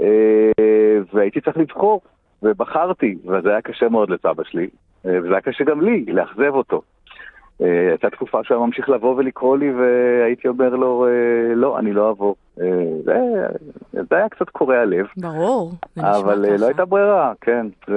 [0.00, 0.50] אה,
[1.12, 2.00] והייתי צריך לבחור.
[2.42, 4.68] ובחרתי, וזה היה קשה מאוד לסבא שלי,
[5.06, 6.82] אה, וזה היה קשה גם לי, לאכזב אותו.
[7.62, 11.92] אה, הייתה תקופה שהוא היה ממשיך לבוא ולקרוא לי, והייתי אומר לו, אה, לא, אני
[11.92, 12.34] לא אבוא.
[13.04, 13.14] זה,
[13.92, 15.06] זה היה קצת קורע לב.
[15.16, 16.20] ברור, זה נשמע ככה.
[16.20, 17.66] אבל לא הייתה ברירה, כן.
[17.86, 17.94] זה...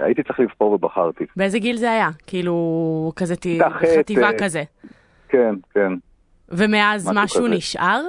[0.00, 1.24] הייתי צריך לבחור ובחרתי.
[1.36, 2.08] באיזה גיל זה היה?
[2.26, 3.34] כאילו, כזה
[3.98, 4.62] חטיבה כזה.
[5.28, 5.92] כן, כן.
[6.48, 8.02] ומאז משהו, משהו נשאר?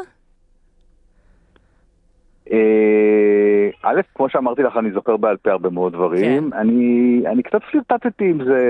[2.53, 6.51] אה, א', כמו שאמרתי לך, אני זוכר בעל פה הרבה מאוד דברים.
[6.51, 6.57] כן.
[6.57, 8.61] אני, אני קצת פלירטטתי עם זה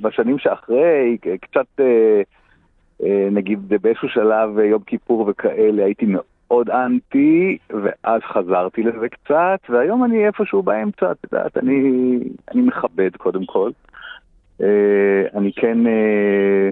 [0.00, 2.22] בשנים שאחרי, קצת, אה,
[3.02, 10.04] אה, נגיד באיזשהו שלב, יום כיפור וכאלה, הייתי מאוד אנטי, ואז חזרתי לזה קצת, והיום
[10.04, 12.18] אני איפשהו באמצע, את יודעת, אני,
[12.54, 13.70] אני מכבד קודם כל.
[15.34, 15.86] אני כן...
[15.86, 16.70] אה,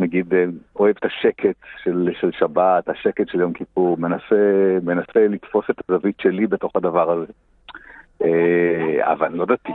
[0.00, 0.44] נגיד, אה,
[0.76, 6.20] אוהב את השקט של, של שבת, השקט של יום כיפור, מנסה, מנסה לתפוס את הזווית
[6.20, 7.32] שלי בתוך הדבר הזה.
[8.22, 9.72] אה, אבל לא דתי.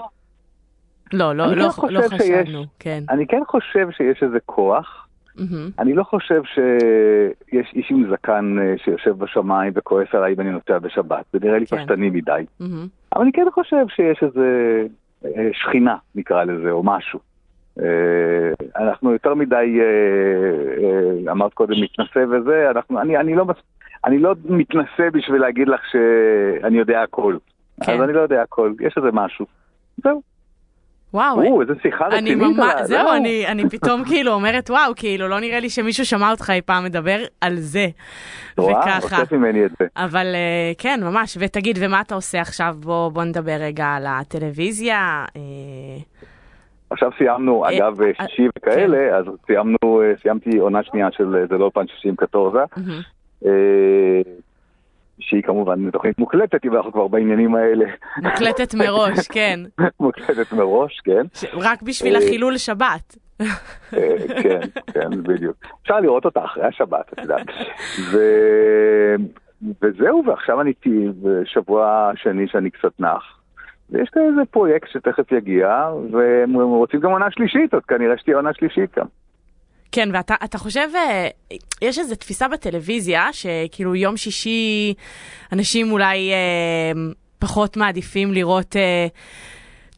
[1.13, 3.03] לא, לא, לא, כן לא חשבנו, כן.
[3.09, 5.07] אני כן חושב שיש איזה כוח
[5.79, 10.79] אני לא חושב שיש איש עם זקן אה, שיושב בשמיים וכועס עליי אם אני נוסע
[10.79, 11.77] בשבת, זה נראה לי כן.
[11.77, 12.45] פשטני מדי.
[13.15, 14.81] אבל אני כן חושב שיש איזה
[15.25, 17.19] אה, שכינה, נקרא לזה, או משהו.
[17.79, 17.85] אה,
[18.83, 19.85] אנחנו יותר מדי, אה,
[21.25, 23.45] אה, אמרת קודם, מתנשא וזה, אנחנו, אני, אני, לא,
[24.05, 27.37] אני לא מתנשא בשביל להגיד לך שאני יודע הכל.
[27.83, 27.93] כן.
[27.93, 29.45] אז אני לא יודע הכל, יש איזה משהו.
[30.03, 30.21] זהו.
[31.13, 32.37] וואו, או, איזה שיחה רצינית.
[32.37, 33.15] ממש, על ה- זהו, זהו.
[33.15, 36.83] אני, אני פתאום כאילו אומרת, וואו, כאילו, לא נראה לי שמישהו שמע אותך אי פעם
[36.83, 37.87] מדבר על זה.
[38.57, 39.15] וואה, וככה.
[39.17, 39.85] הוצאת ממני את זה.
[39.97, 41.37] אבל אה, כן, ממש.
[41.39, 42.75] ותגיד, ומה אתה עושה עכשיו?
[42.79, 45.25] בוא, בוא נדבר רגע על הטלוויזיה.
[45.35, 45.41] אה,
[46.91, 51.45] עכשיו סיימנו, אה, אגב, אה, שישי וכאלה, אז סיימנו, אה, סיימתי עונה שנייה של אה,
[51.49, 53.01] זה לא אולפן שישים קטורזה, מהמם.
[53.45, 54.21] אה,
[55.19, 57.85] שהיא כמובן תוכנית מוקלטת, אם אנחנו כבר בעניינים האלה.
[58.17, 59.59] מוקלטת מראש, כן.
[59.99, 61.25] מוקלטת מראש, כן.
[61.53, 63.17] רק בשביל אה, החילול שבת.
[63.41, 63.47] אה,
[64.43, 64.59] כן,
[64.93, 65.55] כן, בדיוק.
[65.81, 67.47] אפשר לראות אותה אחרי השבת, את יודעת.
[69.81, 73.40] וזהו, ועכשיו אני איתי בשבוע שני שאני קצת נח.
[73.91, 78.53] ויש לי איזה פרויקט שתכף יגיע, והם רוצים גם עונה שלישית, אז כנראה שתהיה עונה
[78.53, 79.05] שלישית גם.
[79.91, 81.27] כן, ואתה אתה חושב, אה,
[81.81, 84.93] יש איזו תפיסה בטלוויזיה, שכאילו יום שישי
[85.53, 87.01] אנשים אולי אה,
[87.39, 89.07] פחות מעדיפים לראות אה,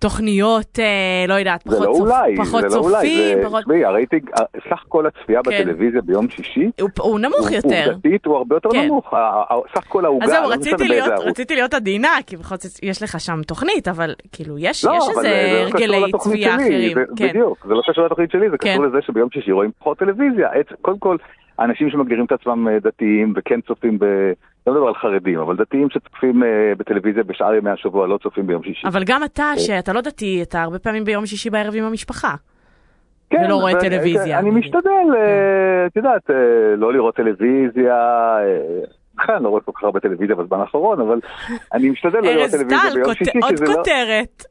[0.07, 0.85] תוכניות, אה,
[1.27, 3.61] לא יודעת, זה פחות, לא צופ, אולי, פחות זה לא אולי, צופים, זה, פחות...
[3.61, 4.29] תשמעי, הרייטינג,
[4.69, 5.51] סך כל הצפייה כן.
[5.61, 7.83] בטלוויזיה ביום שישי, הוא, הוא נמוך הוא- יותר.
[7.91, 8.85] עובדתית הוא הרבה יותר כן.
[8.85, 9.13] נמוך,
[9.75, 11.25] סך כל העוגה, אז זהו, לא רציתי להיות, ערוץ.
[11.27, 15.03] רציתי להיות עדינה, כי בכל זאת יש לך שם תוכנית, אבל כאילו, יש, לא, יש
[15.15, 16.93] אבל איזה זה לא הרגלי צפייה שלי, אחרים.
[16.93, 17.27] זה- כן.
[17.29, 18.73] בדיוק, זה לא קשור לתוכנית שלי, זה כן.
[18.73, 20.47] קשור לזה שביום שישי רואים פחות טלוויזיה.
[20.81, 21.17] קודם כל,
[21.59, 24.05] אנשים שמגדירים את עצמם אה, דתיים וכן צופים ב...
[24.67, 28.63] לא מדבר על חרדים, אבל דתיים שצופים אה, בטלוויזיה בשאר ימי השבוע לא צופים ביום
[28.63, 28.87] שישי.
[28.87, 32.35] אבל גם אתה, שאתה לא דתי, אתה הרבה פעמים ביום שישי בערב עם המשפחה.
[33.29, 34.63] כן, ולא רואה ו- טלוויזיה, אני נגיד.
[34.63, 36.35] משתדל, אה, את יודעת, אה,
[36.77, 37.95] לא לראות טלוויזיה,
[38.39, 38.85] אה,
[39.29, 41.19] אני לא רואה כל כך הרבה טלוויזיה בזמן האחרון, אבל
[41.73, 43.73] אני משתדל לא לראות ארז טלוויזיה טל, ביום שישי, עוד כי זה לא...
[43.73, 44.43] כותרת.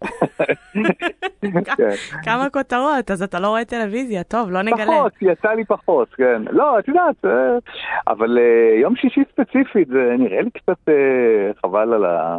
[1.76, 1.90] כן.
[2.24, 4.86] כמה כותרות, אז אתה לא רואה טלוויזיה, טוב, לא נגלה.
[4.86, 6.42] פחות, יצא לי פחות, כן.
[6.50, 7.30] לא, את יודעת, אה,
[8.08, 10.94] אבל אה, יום שישי ספציפית, זה נראה לי קצת אה,
[11.62, 12.38] חבל על ה...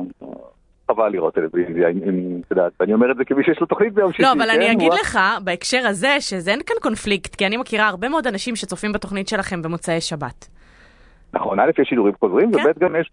[0.91, 4.11] חבל לראות טלוויזיה, אם- את יודעת, אני אומר את זה כמי שיש לו תוכנית ביום
[4.11, 4.71] שישי, לא, אבל אני כן?
[4.71, 8.55] אגיד הוא- לך, בהקשר הזה, שזה אין כאן קונפליקט, כי אני מכירה הרבה מאוד אנשים
[8.55, 10.47] שצופים בתוכנית שלכם במוצאי שבת.
[11.33, 12.59] נכון, א', יש שידורים חוזרים, כן.
[12.69, 13.11] וב', גם יש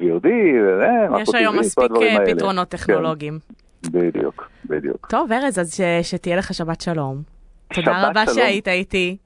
[0.00, 0.86] VOD, וזה,
[1.22, 2.34] יש היום מספיק אה, האלה.
[2.34, 3.38] פתרונות טכנולוגיים.
[3.82, 5.06] כן, בדיוק, בדיוק.
[5.10, 7.22] טוב, ארז, אז ש- שתהיה לך שבת שלום.
[7.74, 8.34] תודה שבת רבה שלום.
[8.36, 9.16] שהיית איתי.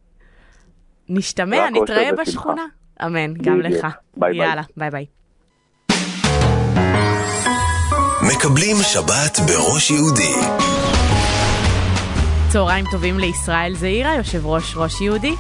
[1.09, 2.11] נשתמע, נתראה.
[2.23, 2.64] בשכונה.
[3.07, 3.61] אמן, גם.
[3.61, 3.87] לך.
[4.16, 4.49] ביי ביי.
[4.49, 5.07] יאללה, ביי ביי.
[8.37, 10.35] מקבלים שבת בראש יהודי.
[12.49, 15.35] צהריים טובים לישראל זעירה, יושב ראש ראש יהודי.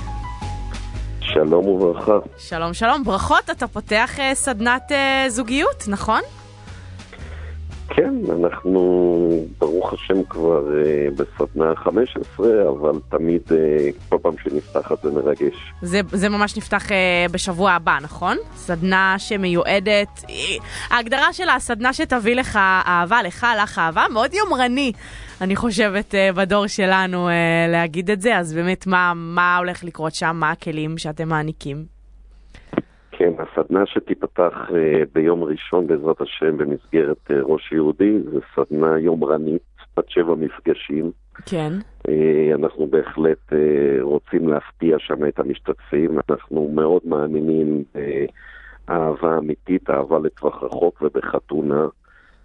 [1.34, 2.18] שלום וברכה.
[2.38, 6.20] שלום שלום, ברכות, אתה פותח אה, סדנת אה, זוגיות, נכון?
[7.88, 8.80] כן, אנחנו
[9.58, 15.72] ברוך השם כבר אה, בסדנה 15, אבל תמיד אה, כל פעם שנפתחת זה מרגש.
[15.82, 18.36] זה, זה ממש נפתח אה, בשבוע הבא, נכון?
[18.54, 20.34] סדנה שמיועדת, אה,
[20.90, 22.56] ההגדרה שלה, סדנה שתביא לך
[22.86, 24.92] אהבה, לך, לך אהבה, מאוד יומרני,
[25.40, 27.34] אני חושבת, אה, בדור שלנו אה,
[27.68, 31.93] להגיד את זה, אז באמת, מה, מה הולך לקרות שם, מה הכלים שאתם מעניקים?
[33.24, 39.62] כן, הסדנה שתיפתח אה, ביום ראשון בעזרת השם במסגרת אה, ראש יהודי, זה סדנה יומרנית,
[39.96, 41.10] בת שבע מפגשים.
[41.46, 41.72] כן.
[42.08, 43.52] אה, אנחנו בהחלט
[44.00, 47.84] רוצים להפתיע שם את המשתתפים, אנחנו מאוד מאמינים
[48.88, 51.86] באהבה אמיתית, אהבה לטווח רחוק ובחתונה,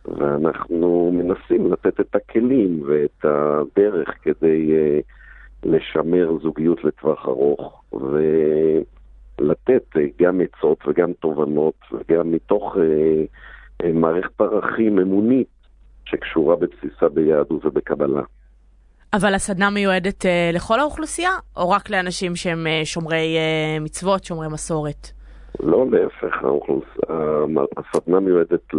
[0.05, 4.71] ואנחנו מנסים לתת את הכלים ואת הדרך כדי
[5.63, 8.99] לשמר זוגיות לטווח ארוך, ולתת
[9.98, 13.24] אה, גם עצות וגם תובנות, וגם מתוך אה,
[13.84, 15.48] אה, מערכת ערכים אמונית
[16.06, 18.22] שקשורה בבסיסה ביהדות ובקבלה.
[19.14, 24.48] אבל הסדנה מיועדת אה, לכל האוכלוסייה, או רק לאנשים שהם אה, שומרי אה, מצוות, שומרי
[24.48, 25.08] מסורת?
[25.60, 26.84] לא, להפך, האוכלוס...
[27.78, 28.74] הסדנה מיועדת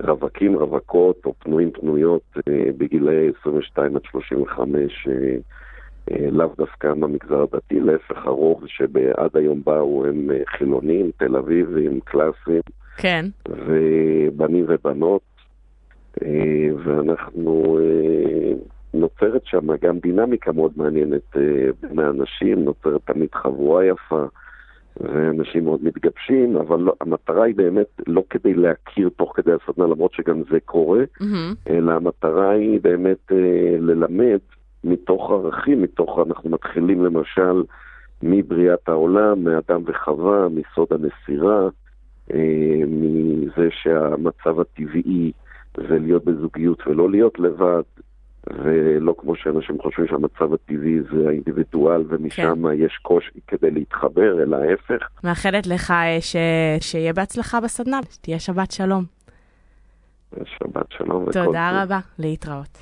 [0.00, 2.36] לרווקים, רווקות או פנויים פנויות
[2.78, 5.36] בגילאי 22 עד 35, אה, אה,
[6.10, 12.62] לאו דווקא מהמגזר הדתי, להפך, הרוב שעד היום באו הם אה, חילונים, תל אביבים, קלאסיים,
[12.96, 13.26] כן.
[13.48, 15.22] ובנים ובנות,
[16.22, 18.52] אה, ואנחנו, אה,
[18.94, 24.24] נוצרת שם גם דינמיקה מאוד מעניינת אה, בין האנשים, נוצרת תמיד חבורה יפה,
[25.00, 30.12] ואנשים מאוד מתגבשים, אבל לא, המטרה היא באמת לא כדי להכיר תוך כדי הסדנה, למרות
[30.12, 31.54] שגם זה קורה, מהמם.
[31.70, 34.38] אלא המטרה היא באמת אה, ללמד
[34.86, 37.62] מתוך ערכים, מתוך, אנחנו מתחילים למשל
[38.22, 41.68] מבריאת העולם, מאדם וחווה, מסוד הנסירה,
[42.34, 45.32] אה, מזה שהמצב הטבעי
[45.76, 47.82] זה להיות בזוגיות ולא להיות לבד,
[48.50, 52.84] ולא כמו שאנשים חושבים שהמצב הטבעי זה האינדיבידואל ומשם כן.
[52.84, 55.08] יש קושי כדי להתחבר, אלא ההפך.
[55.24, 56.36] מאחלת לך אה, ש...
[56.80, 59.04] שיהיה בהצלחה בסדנה, שתהיה שבת שלום.
[60.44, 61.24] שבת שלום.
[61.32, 62.78] תודה רבה, להתראות.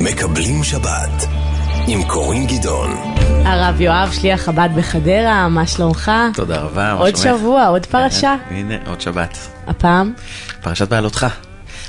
[0.00, 1.28] מקבלים שבת
[1.86, 2.90] עם קורין גדעון.
[3.44, 6.10] הרב יואב, שליח חב"ד בחדרה, מה שלומך?
[6.34, 8.36] תודה רבה, מה עוד שבוע, עוד פרשה.
[8.50, 9.38] הנה, עוד שבת.
[9.66, 10.12] הפעם?
[10.62, 11.26] פרשת בעלותך.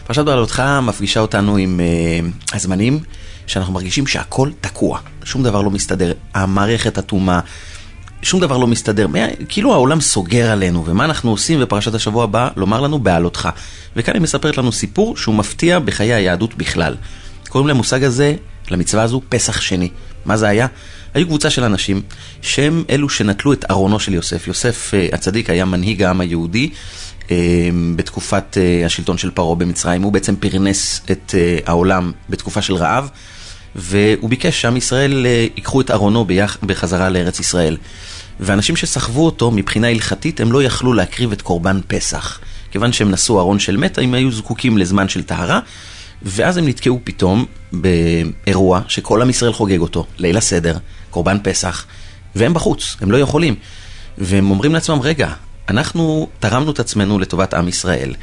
[0.07, 2.99] פרשת בעלותך מפגישה אותנו עם uh, הזמנים
[3.47, 7.39] שאנחנו מרגישים שהכל תקוע, שום דבר לא מסתדר, המערכת אטומה,
[8.22, 9.07] שום דבר לא מסתדר,
[9.49, 12.49] כאילו העולם סוגר עלינו, ומה אנחנו עושים בפרשת השבוע הבא?
[12.55, 13.49] לומר לנו בעלותך.
[13.95, 16.95] וכאן היא מספרת לנו סיפור שהוא מפתיע בחיי היהדות בכלל.
[17.52, 18.36] קוראים למושג הזה,
[18.72, 19.89] למצווה הזו, פסח שני.
[20.26, 20.68] מה זה היה?
[21.14, 22.02] היו קבוצה של אנשים
[22.41, 24.47] שהם אלו שנטלו את ארונו של יוסף.
[24.47, 26.70] יוסף uh, הצדיק היה מנהיג העם היהודי
[27.20, 27.30] uh,
[27.95, 30.02] בתקופת uh, השלטון של פרעה במצרים.
[30.02, 31.36] הוא בעצם פרנס את
[31.66, 33.10] העולם בתקופה של רעב,
[33.76, 35.26] והוא ביקש שעם ישראל
[35.56, 36.26] ייקחו את ארונו.
[36.64, 37.78] בחזרה לארץ ישראל.
[38.39, 42.39] ואנשים שסחבו אותו מבחינה הלכתית, הם לא יכלו להקריב את קורבן פסח.
[42.72, 45.60] כיוון שהם נשאו ארון של מת, הם היו זקוקים לזמן של טהרה,
[46.24, 50.78] ואז הם נתקעו פתאום באירוע שכל עם ישראל חוגג אותו, ליל הסדר,
[51.09, 51.86] קורבן פסח,
[52.36, 53.55] והם בחוץ, הם לא יכולים.
[54.17, 55.34] והם אומרים לעצמם, רגע,
[55.69, 58.13] אנחנו תרמנו את עצמנו לטובת עם ישראל,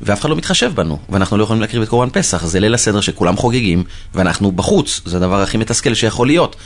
[0.00, 3.00] ואף אחד לא מתחשב בנו, ואנחנו לא יכולים להקריב את קורבן פסח, זה ליל הסדר
[3.00, 3.84] שכולם חוגגים,
[4.14, 6.56] ואנחנו בחוץ, זה הדבר הכי מתסכל שיכול להיות.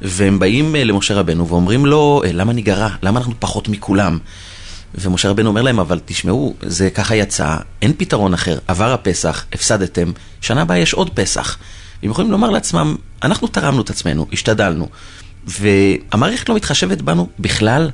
[0.00, 2.88] והם באים אה, למשה רבנו ואומרים לו, אה, למה ניגרע?
[3.02, 4.18] למה אנחנו פחות מכולם?
[4.94, 10.12] ומשה רבנו אומר להם, אבל תשמעו, זה ככה יצא, אין פתרון אחר, עבר הפסח, הפסדתם,
[10.40, 11.58] שנה הבאה יש עוד פסח.
[12.02, 14.88] הם יכולים לומר לעצמם, אנחנו תרמנו את עצמנו, השתדלנו,
[15.46, 17.90] והמערכת לא מתחשבת בנו בכלל.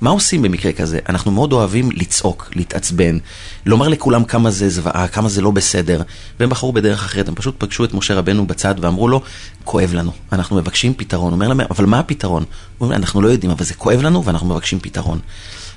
[0.00, 0.98] מה עושים במקרה כזה?
[1.08, 3.18] אנחנו מאוד אוהבים לצעוק, להתעצבן,
[3.66, 6.02] לומר לכולם כמה זה זוועה, כמה זה לא בסדר,
[6.40, 9.22] והם בחרו בדרך אחרת, הם פשוט פגשו את משה רבנו בצד ואמרו לו,
[9.64, 11.32] כואב לנו, אנחנו מבקשים פתרון.
[11.32, 12.44] הוא אומר להם, אבל מה הפתרון?
[12.78, 15.18] הוא אומר, אנחנו לא יודעים, אבל זה כואב לנו ואנחנו מבקשים פתרון.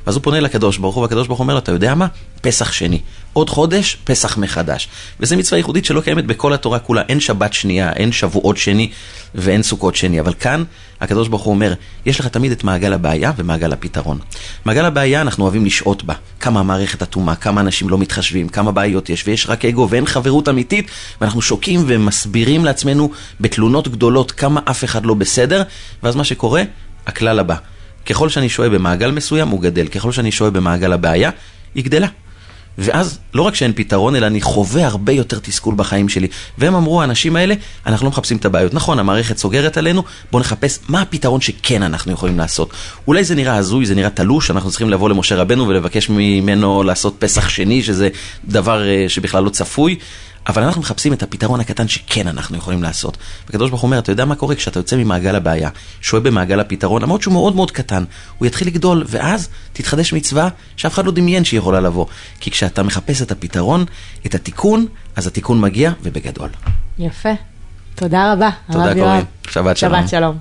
[0.05, 2.07] ואז הוא פונה לקדוש ברוך הוא, והקדוש ברוך הוא אומר לו, אתה יודע מה?
[2.41, 2.99] פסח שני.
[3.33, 4.87] עוד חודש, פסח מחדש.
[5.19, 7.01] וזו מצווה ייחודית שלא קיימת בכל התורה כולה.
[7.09, 8.91] אין שבת שנייה, אין שבועות שני
[9.35, 10.19] ואין סוכות שני.
[10.19, 10.63] אבל כאן,
[11.01, 11.73] הקדוש ברוך הוא אומר,
[12.05, 14.19] יש לך תמיד את מעגל הבעיה ומעגל הפתרון.
[14.65, 16.13] מעגל הבעיה, אנחנו אוהבים לשהות בה.
[16.39, 20.49] כמה המערכת אטומה, כמה אנשים לא מתחשבים, כמה בעיות יש, ויש רק אגו ואין חברות
[20.49, 20.91] אמיתית,
[21.21, 25.63] ואנחנו שוקעים ומסבירים לעצמנו בתלונות גדולות כמה אף אחד לא בסדר,
[26.03, 26.63] ואז מה שקורה,
[27.07, 27.55] הכלל הבא.
[28.05, 29.87] ככל שאני שוהה במעגל מסוים, הוא גדל.
[29.87, 31.29] ככל שאני שוהה במעגל הבעיה,
[31.75, 32.07] היא גדלה.
[32.77, 36.27] ואז לא רק שאין פתרון, אלא אני חווה הרבה יותר תסכול בחיים שלי.
[36.57, 38.73] והם אמרו, האנשים האלה, אנחנו לא מחפשים את הבעיות.
[38.73, 42.73] נכון, המערכת סוגרת עלינו, בואו נחפש מה הפתרון שכן אנחנו יכולים לעשות.
[43.07, 47.15] אולי זה נראה הזוי, זה נראה תלוש, אנחנו צריכים לבוא למשה רבנו ולבקש ממנו לעשות
[47.19, 48.09] פסח שני, שזה
[48.45, 49.95] דבר אה, שבכלל לא צפוי.
[50.47, 53.17] אבל אנחנו מחפשים את הפתרון הקטן שכן אנחנו יכולים לעשות.
[53.47, 55.69] הקדוש ברוך הוא אומר, אתה יודע מה קורה כשאתה יוצא ממעגל הבעיה,
[56.01, 58.03] שוהה במעגל הפתרון, למרות שהוא מאוד מאוד קטן,
[58.37, 62.05] הוא יתחיל לגדול, ואז תתחדש מצווה שאף אחד לא דמיין שהיא יכולה לבוא.
[62.39, 63.85] כי כשאתה מחפש את הפתרון,
[64.25, 64.85] את התיקון,
[65.15, 66.49] אז התיקון מגיע, ובגדול.
[66.99, 67.33] יפה.
[67.95, 68.49] תודה רבה.
[68.71, 69.25] תודה קורין.
[69.49, 70.01] שבת שלום.
[70.07, 70.37] שבת שלום.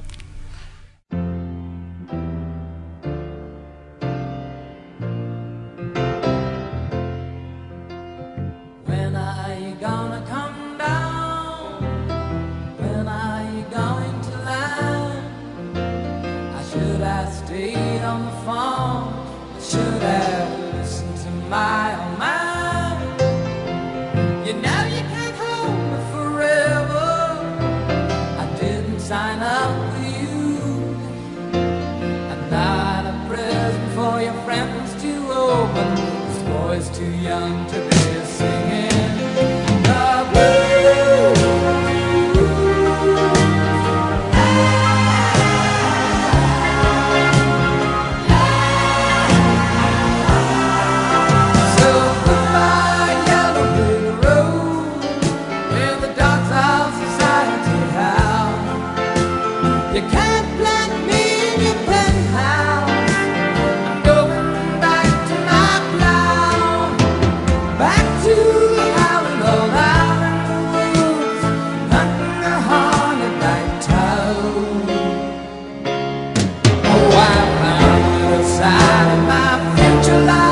[79.31, 80.50] my future life.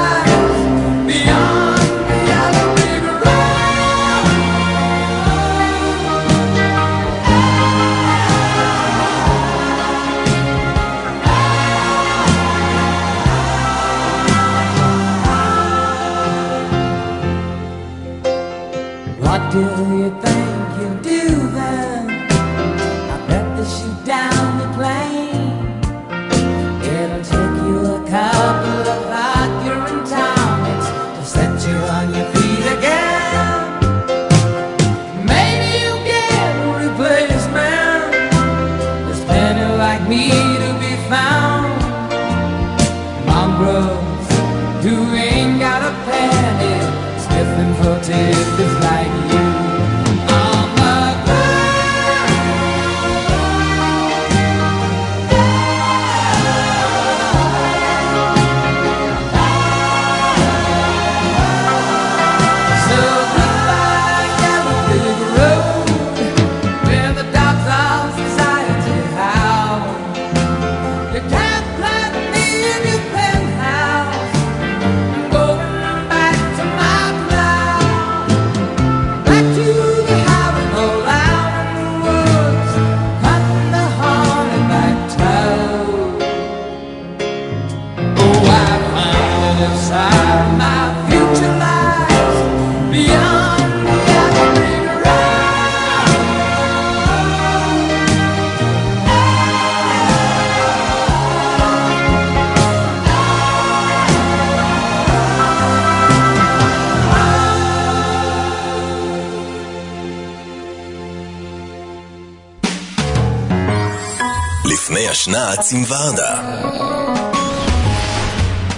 [115.18, 116.40] השנץ עם ורדה.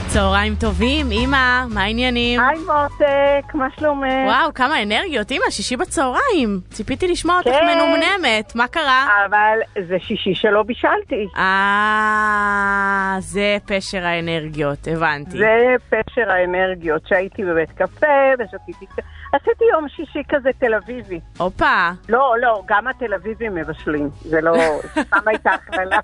[0.09, 2.41] צהריים טובים, אמא, מה העניינים?
[2.41, 4.12] היי מותק, מה שלומך?
[4.26, 6.61] וואו, כמה אנרגיות, אמא, שישי בצהריים.
[6.70, 7.66] ציפיתי לשמוע אותך כן.
[7.66, 9.09] מנומנמת, מה קרה?
[9.26, 11.26] אבל זה שישי שלא בישלתי.
[11.36, 15.38] אה, זה פשר האנרגיות, הבנתי.
[15.38, 18.07] זה פשר האנרגיות, שהייתי בבית קפה
[18.38, 18.86] ושתיתי...
[19.33, 21.20] עשיתי יום שישי כזה תל אביבי.
[21.39, 24.09] הופה, לא, לא, גם התל אביבים מבשלים.
[24.20, 24.53] זה לא...
[25.01, 25.99] סתם הייתה הכללה.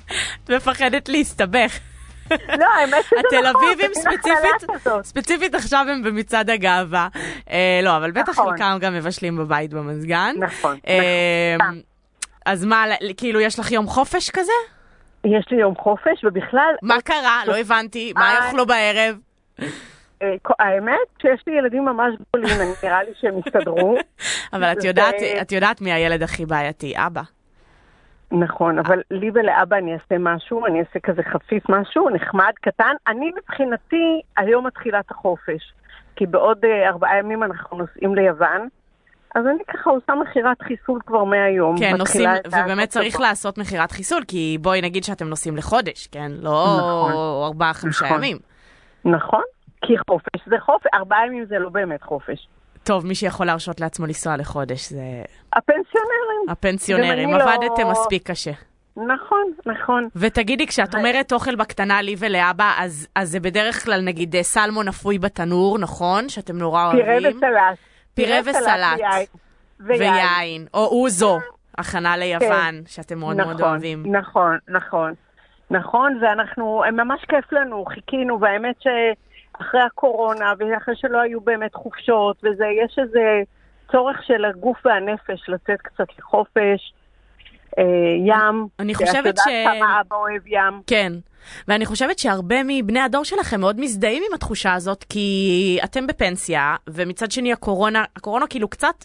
[0.44, 1.78] את מפחדת להסתבך.
[2.30, 3.38] לא, האמת שזה נכון.
[3.38, 4.86] התל אביבים ספציפית.
[5.02, 7.08] ספציפית עכשיו הם במצעד הגאווה.
[7.50, 8.50] אה, לא, אבל בטח נכון.
[8.50, 10.34] חלקם גם מבשלים בבית במזגן.
[10.38, 11.80] נכון, אה, נכון.
[12.46, 12.84] אז מה,
[13.16, 14.52] כאילו יש לך יום חופש כזה?
[15.24, 16.74] יש לי יום חופש, ובכלל...
[16.82, 17.42] מה קרה?
[17.46, 18.12] לא הבנתי.
[18.16, 19.16] מה אה, יאכלו בערב?
[20.22, 23.96] אה, האמת שיש לי ילדים ממש גדולים, אני- נראה לי שהם יסתדרו.
[24.52, 27.22] אבל את יודעת, את יודעת מי הילד הכי בעייתי, אבא.
[28.32, 32.94] נכון, אבל לי ולאבא אני אעשה משהו, אני אעשה כזה חפיף משהו, נחמד, קטן.
[33.08, 35.72] אני מבחינתי, היום מתחילה את החופש.
[36.16, 38.68] כי בעוד אה, ארבעה ימים אנחנו נוסעים ליוון.
[39.34, 41.78] אז אני ככה עושה מכירת חיסול כבר מהיום.
[41.78, 46.32] כן, נוסעים, ובאמת צריך לעשות מכירת חיסול, כי בואי נגיד שאתם נוסעים לחודש, כן?
[46.40, 47.12] לא נכון.
[47.44, 48.16] ארבעה, חמישה נכון.
[48.18, 48.38] ימים.
[49.04, 49.42] נכון,
[49.84, 52.48] כי חופש זה חופש, ארבעה ימים זה לא באמת חופש.
[52.84, 55.02] טוב, מי שיכול להרשות לעצמו לנסוע לחודש זה
[55.52, 56.48] הפנסיונרים.
[56.48, 57.30] הפנסיונרים.
[57.30, 58.50] לא- עבדתם מספיק קשה.
[58.96, 60.08] נכון, נכון.
[60.16, 64.88] ותגידי, כשאת אומרת אוכל בקטנה לי ולאבא, אז, אז זה בדרך כלל נגיד אה, סלמון
[64.88, 66.28] אפוי בתנור, נכון?
[66.28, 67.36] שאתם נורא פירה אוהבים.
[67.36, 67.78] וסלט.
[68.14, 69.00] פירה וסלט.
[69.80, 70.00] ויין.
[70.00, 70.66] ויין.
[70.74, 71.38] או אוזו,
[71.78, 74.16] הכנה ליוון, שאתם מאוד מאוד נכון, אוהבים.
[74.16, 75.12] נכון, נכון.
[75.70, 78.76] נכון, ואנחנו, ממש כיף לנו, חיכינו, והאמת
[79.58, 83.42] שאחרי הקורונה, ואחרי שלא היו באמת חופשות, וזה, יש איזה
[83.92, 86.92] צורך של הגוף והנפש לצאת קצת לחופש,
[87.78, 87.84] אה,
[88.26, 88.66] ים.
[88.78, 90.80] אני את חושבת יודעת ש- כמה אבא אוהב ים.
[90.86, 91.12] כן.
[91.68, 97.30] ואני חושבת שהרבה מבני הדור שלכם מאוד מזדהים עם התחושה הזאת, כי אתם בפנסיה, ומצד
[97.30, 99.04] שני הקורונה, הקורונה כאילו קצת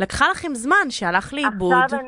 [0.00, 1.74] לקחה לכם זמן שהלך לאיבוד.
[1.84, 1.98] עכשיו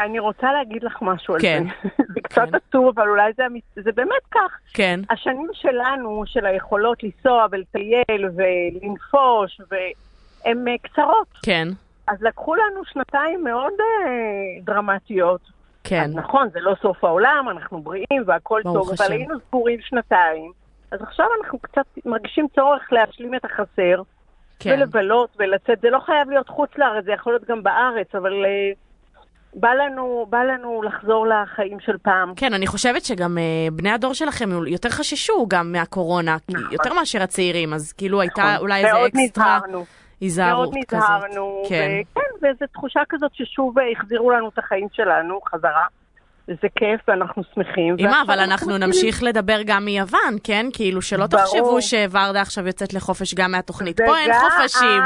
[0.00, 1.64] אני, רוצה להגיד לך משהו כן.
[1.82, 2.04] על זה.
[2.14, 2.54] זה קצת כן.
[2.54, 3.44] עצוב, אבל אולי זה,
[3.76, 4.58] זה באמת כך.
[4.74, 5.00] כן.
[5.10, 11.28] השנים שלנו, של היכולות לנסוע ולטייל ולנפוש, והן אה, קצרות.
[11.42, 11.68] כן,
[12.08, 15.40] אז לקחו לנו שנתיים מאוד אה, דרמטיות.
[15.84, 16.04] כן.
[16.04, 19.04] אז נכון, זה לא סוף העולם, אנחנו בריאים והכל טוב, השם.
[19.04, 20.52] אבל היינו סגורים שנתיים.
[20.90, 24.02] אז עכשיו אנחנו קצת מרגישים צורך להשלים את החסר,
[24.58, 24.70] כן.
[24.74, 25.80] ולבלות ולצאת.
[25.80, 28.72] זה לא חייב להיות חוץ לארץ, זה יכול להיות גם בארץ, אבל אה,
[29.54, 32.32] בא, לנו, בא לנו לחזור לחיים של פעם.
[32.36, 36.72] כן, אני חושבת שגם אה, בני הדור שלכם יותר חששו גם מהקורונה, נכון.
[36.72, 38.56] יותר מאשר הצעירים, אז כאילו הייתה נכון.
[38.56, 39.84] אולי איזה מאוד אקסטרה נזהרנו.
[40.20, 41.02] היזהרות מאוד כזאת.
[41.02, 41.90] נזהרנו, כן.
[42.12, 45.86] וכן, וזו תחושה כזאת ששוב אה, החזירו לנו את החיים שלנו חזרה.
[46.48, 47.96] וזה כיף ואנחנו שמחים.
[47.98, 48.82] אמא, אבל אנחנו מתחילים.
[48.88, 50.66] נמשיך לדבר גם מיוון, כן?
[50.72, 51.42] כאילו שלא ברור.
[51.44, 54.00] תחשבו שוורדה עכשיו יוצאת לחופש גם מהתוכנית.
[54.00, 55.02] וגם- פה אין חופשים.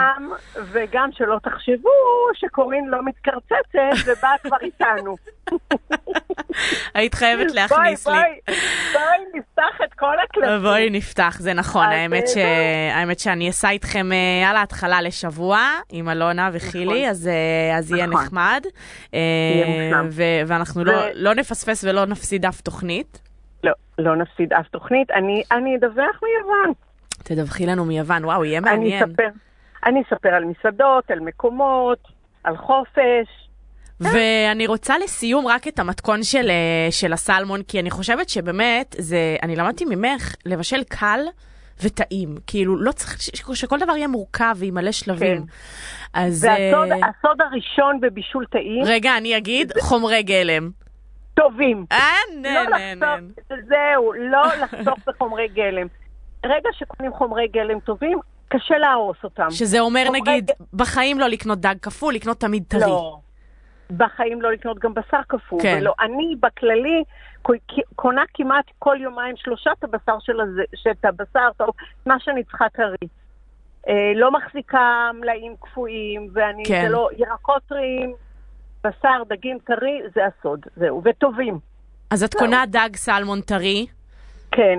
[0.73, 1.91] וגם שלא תחשבו
[2.35, 3.75] שקורין לא מתקרצצת
[4.07, 5.17] ובאה כבר איתנו.
[6.95, 8.13] היית חייבת להכניס לי.
[8.13, 8.25] בואי,
[8.93, 10.63] בואי נפתח את כל הקלפים.
[10.63, 12.37] בואי נפתח, זה נכון, האמת, אה, ש...
[12.95, 15.61] האמת שאני אסע איתכם אה, על ההתחלה לשבוע
[15.93, 18.23] עם אלונה וחילי, אז, אה, אז יהיה נכון.
[18.23, 18.63] נחמד.
[19.15, 19.19] אה,
[19.67, 20.09] מושלם.
[20.47, 20.85] ואנחנו ו-
[21.15, 23.21] לא, לא נפספס ולא נפסיד אף תוכנית.
[23.65, 25.11] לא, לא נפסיד אף תוכנית.
[25.11, 26.73] אני, אני אדווח מיוון.
[27.25, 29.03] תדווחי לנו מיוון, וואו, יהיה אני מעניין.
[29.03, 29.29] אספר,
[29.87, 31.99] אני אספר על מסעדות, על מקומות,
[32.45, 33.49] על חופש.
[34.01, 39.37] ואני רוצה לסיום רק את המתכון של, אה, של הסלמון, כי אני חושבת שבאמת, זה,
[39.43, 41.21] אני למדתי ממך לבשל קל
[41.83, 42.35] וטעים.
[42.47, 45.37] כאילו, לא צריך ש- שכל דבר יהיה מורכב ועם מלא שלבים.
[45.37, 45.43] כן.
[46.15, 46.45] אז...
[46.45, 50.71] והסוד אה, הסוד הראשון בבישול טעים, רגע, אני אגיד חומרי גלם.
[51.39, 51.87] טובים.
[51.93, 51.99] אה,
[52.35, 53.17] לא נה, נה, נה.
[53.17, 55.87] לחסוך, זהו, לא לחסוך בחומרי גלם.
[56.47, 58.19] רגע שקונים חומרי גלם טובים,
[58.49, 59.51] קשה להרוס אותם.
[59.51, 62.81] שזה אומר, נגיד, בחיים לא לקנות דג קפוא, לקנות תמיד טרי.
[62.81, 63.19] לא.
[63.97, 65.63] בחיים לא לקנות גם בשר קפוא.
[65.63, 65.79] כן.
[65.81, 67.05] ולא, אני בכללי
[67.97, 71.71] קונה כמעט כל יומיים שלושה את הבשר של הזה, שאת הבשר, טוב,
[72.07, 73.09] מה שאני צריכה טרי.
[73.89, 76.83] אה, לא מחזיקה מלאים קפואים, ואני, כן.
[76.83, 78.15] זה לא, ירקות טריים,
[78.85, 81.59] בשר, דגים טרי, זה הסוד, זהו, וטובים.
[82.11, 83.87] אז את קונה דג סלמון טרי,
[84.53, 84.79] כן,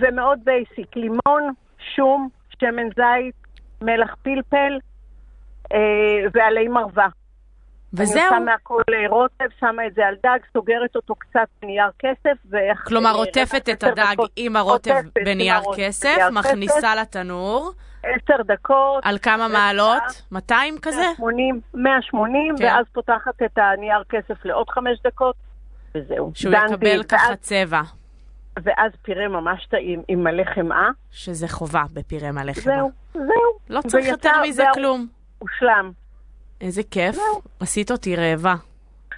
[0.00, 1.52] ומאוד basic, לימון,
[1.96, 2.28] שום,
[2.60, 3.34] שמן זית,
[3.82, 4.78] מלח פלפל
[5.72, 5.78] אה,
[6.34, 7.08] ועלי מרווה.
[7.94, 8.16] וזהו.
[8.18, 12.36] אני עושה מהכל אה, רוטב, שמה את זה על דג, סוגרת אותו קצת בנייר כסף.
[12.50, 14.22] ואח- כלומר, אה, עוטפת את עשר הדג.
[14.36, 17.72] עם הרוטב בנייר כסף, מכניסה לתנור,
[18.02, 19.00] עשר דקות.
[19.06, 20.02] על כמה מעלות?
[20.32, 20.96] 200 כזה?
[21.18, 22.64] 180, 180, כן.
[22.64, 25.34] ואז פותחת את הנייר כסף לעוד חמש דקות,
[25.94, 26.32] וזהו.
[26.34, 27.80] שהוא דנתי, יקבל ככה ואז- צבע,
[28.62, 30.88] ואז פירה ממש טעים עם מלא חמאה.
[31.10, 32.76] שזה חובה בפירה מלא חמאה.
[32.76, 33.58] זהו, זהו.
[33.70, 35.06] לא צריך ויצא- יותר מזה והוא- כלום.
[35.38, 35.90] הושלם.
[36.60, 37.16] איזה כיף,
[37.60, 38.54] עשית אותי רעבה.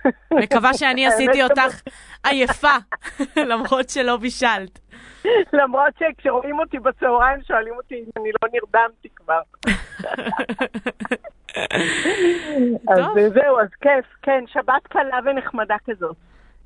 [0.42, 1.80] מקווה שאני עשיתי אותך
[2.24, 2.76] עייפה,
[3.50, 4.78] למרות שלא בישלת.
[5.52, 9.40] למרות שכשרואים אותי בצהריים שואלים אותי אם אני לא נרדמתי כבר.
[12.88, 13.18] אז טוב.
[13.18, 16.16] זהו, אז כיף, כן, שבת קלה ונחמדה כזאת.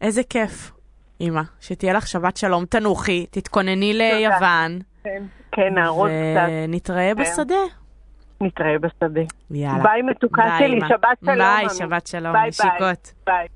[0.01, 0.73] איזה כיף,
[1.21, 5.23] אמא, שתהיה לך שבת שלום, תנוחי, תתכונני ליוון, כן,
[5.53, 6.49] כן, נערות קצת.
[6.51, 7.23] ונתראה כן.
[7.23, 7.55] בשדה.
[8.41, 9.21] נתראה בשדה.
[9.51, 9.83] יאללה.
[9.83, 10.81] ביי מתוקה שלי.
[10.89, 11.37] שבת שלום.
[11.39, 11.69] ביי.
[11.71, 13.13] שבת שלום, נשיקות.
[13.27, 13.49] ביי.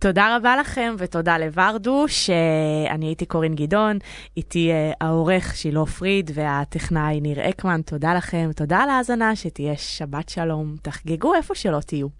[0.00, 3.98] תודה רבה לכם ותודה לוורדו, שאני הייתי קורין גדעון,
[4.36, 10.28] איתי אה, העורך שילה פריד והטכנאי ניר אקמן, תודה לכם, תודה על ההאזנה, שתהיה שבת
[10.28, 12.19] שלום, תחגגו איפה שלא תהיו.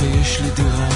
[0.00, 0.95] ויש לי דירה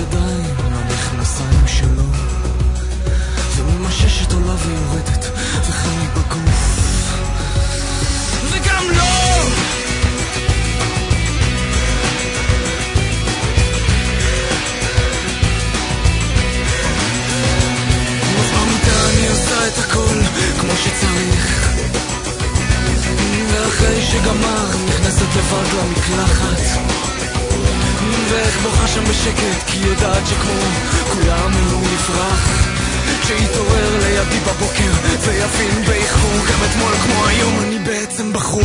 [0.00, 2.02] ידיים למכנסיים שלו.
[3.56, 5.30] וממששת עולה ויורדת
[5.68, 7.14] וחמי בגוף.
[8.50, 9.30] וגם לא!
[19.10, 20.22] אני עושה את הכל
[20.60, 21.70] כמו שצריך.
[23.52, 27.09] ואחרי שגמר נכנסת לבד למקלחת.
[28.32, 30.60] איך בוכה שם בשקט, כי יודעת שכמו
[31.12, 32.70] כולם הוא יפרח.
[33.22, 38.62] שיתעורר לידי בבוקר ויבין באיחור גם אתמול כמו היום אני בעצם בחור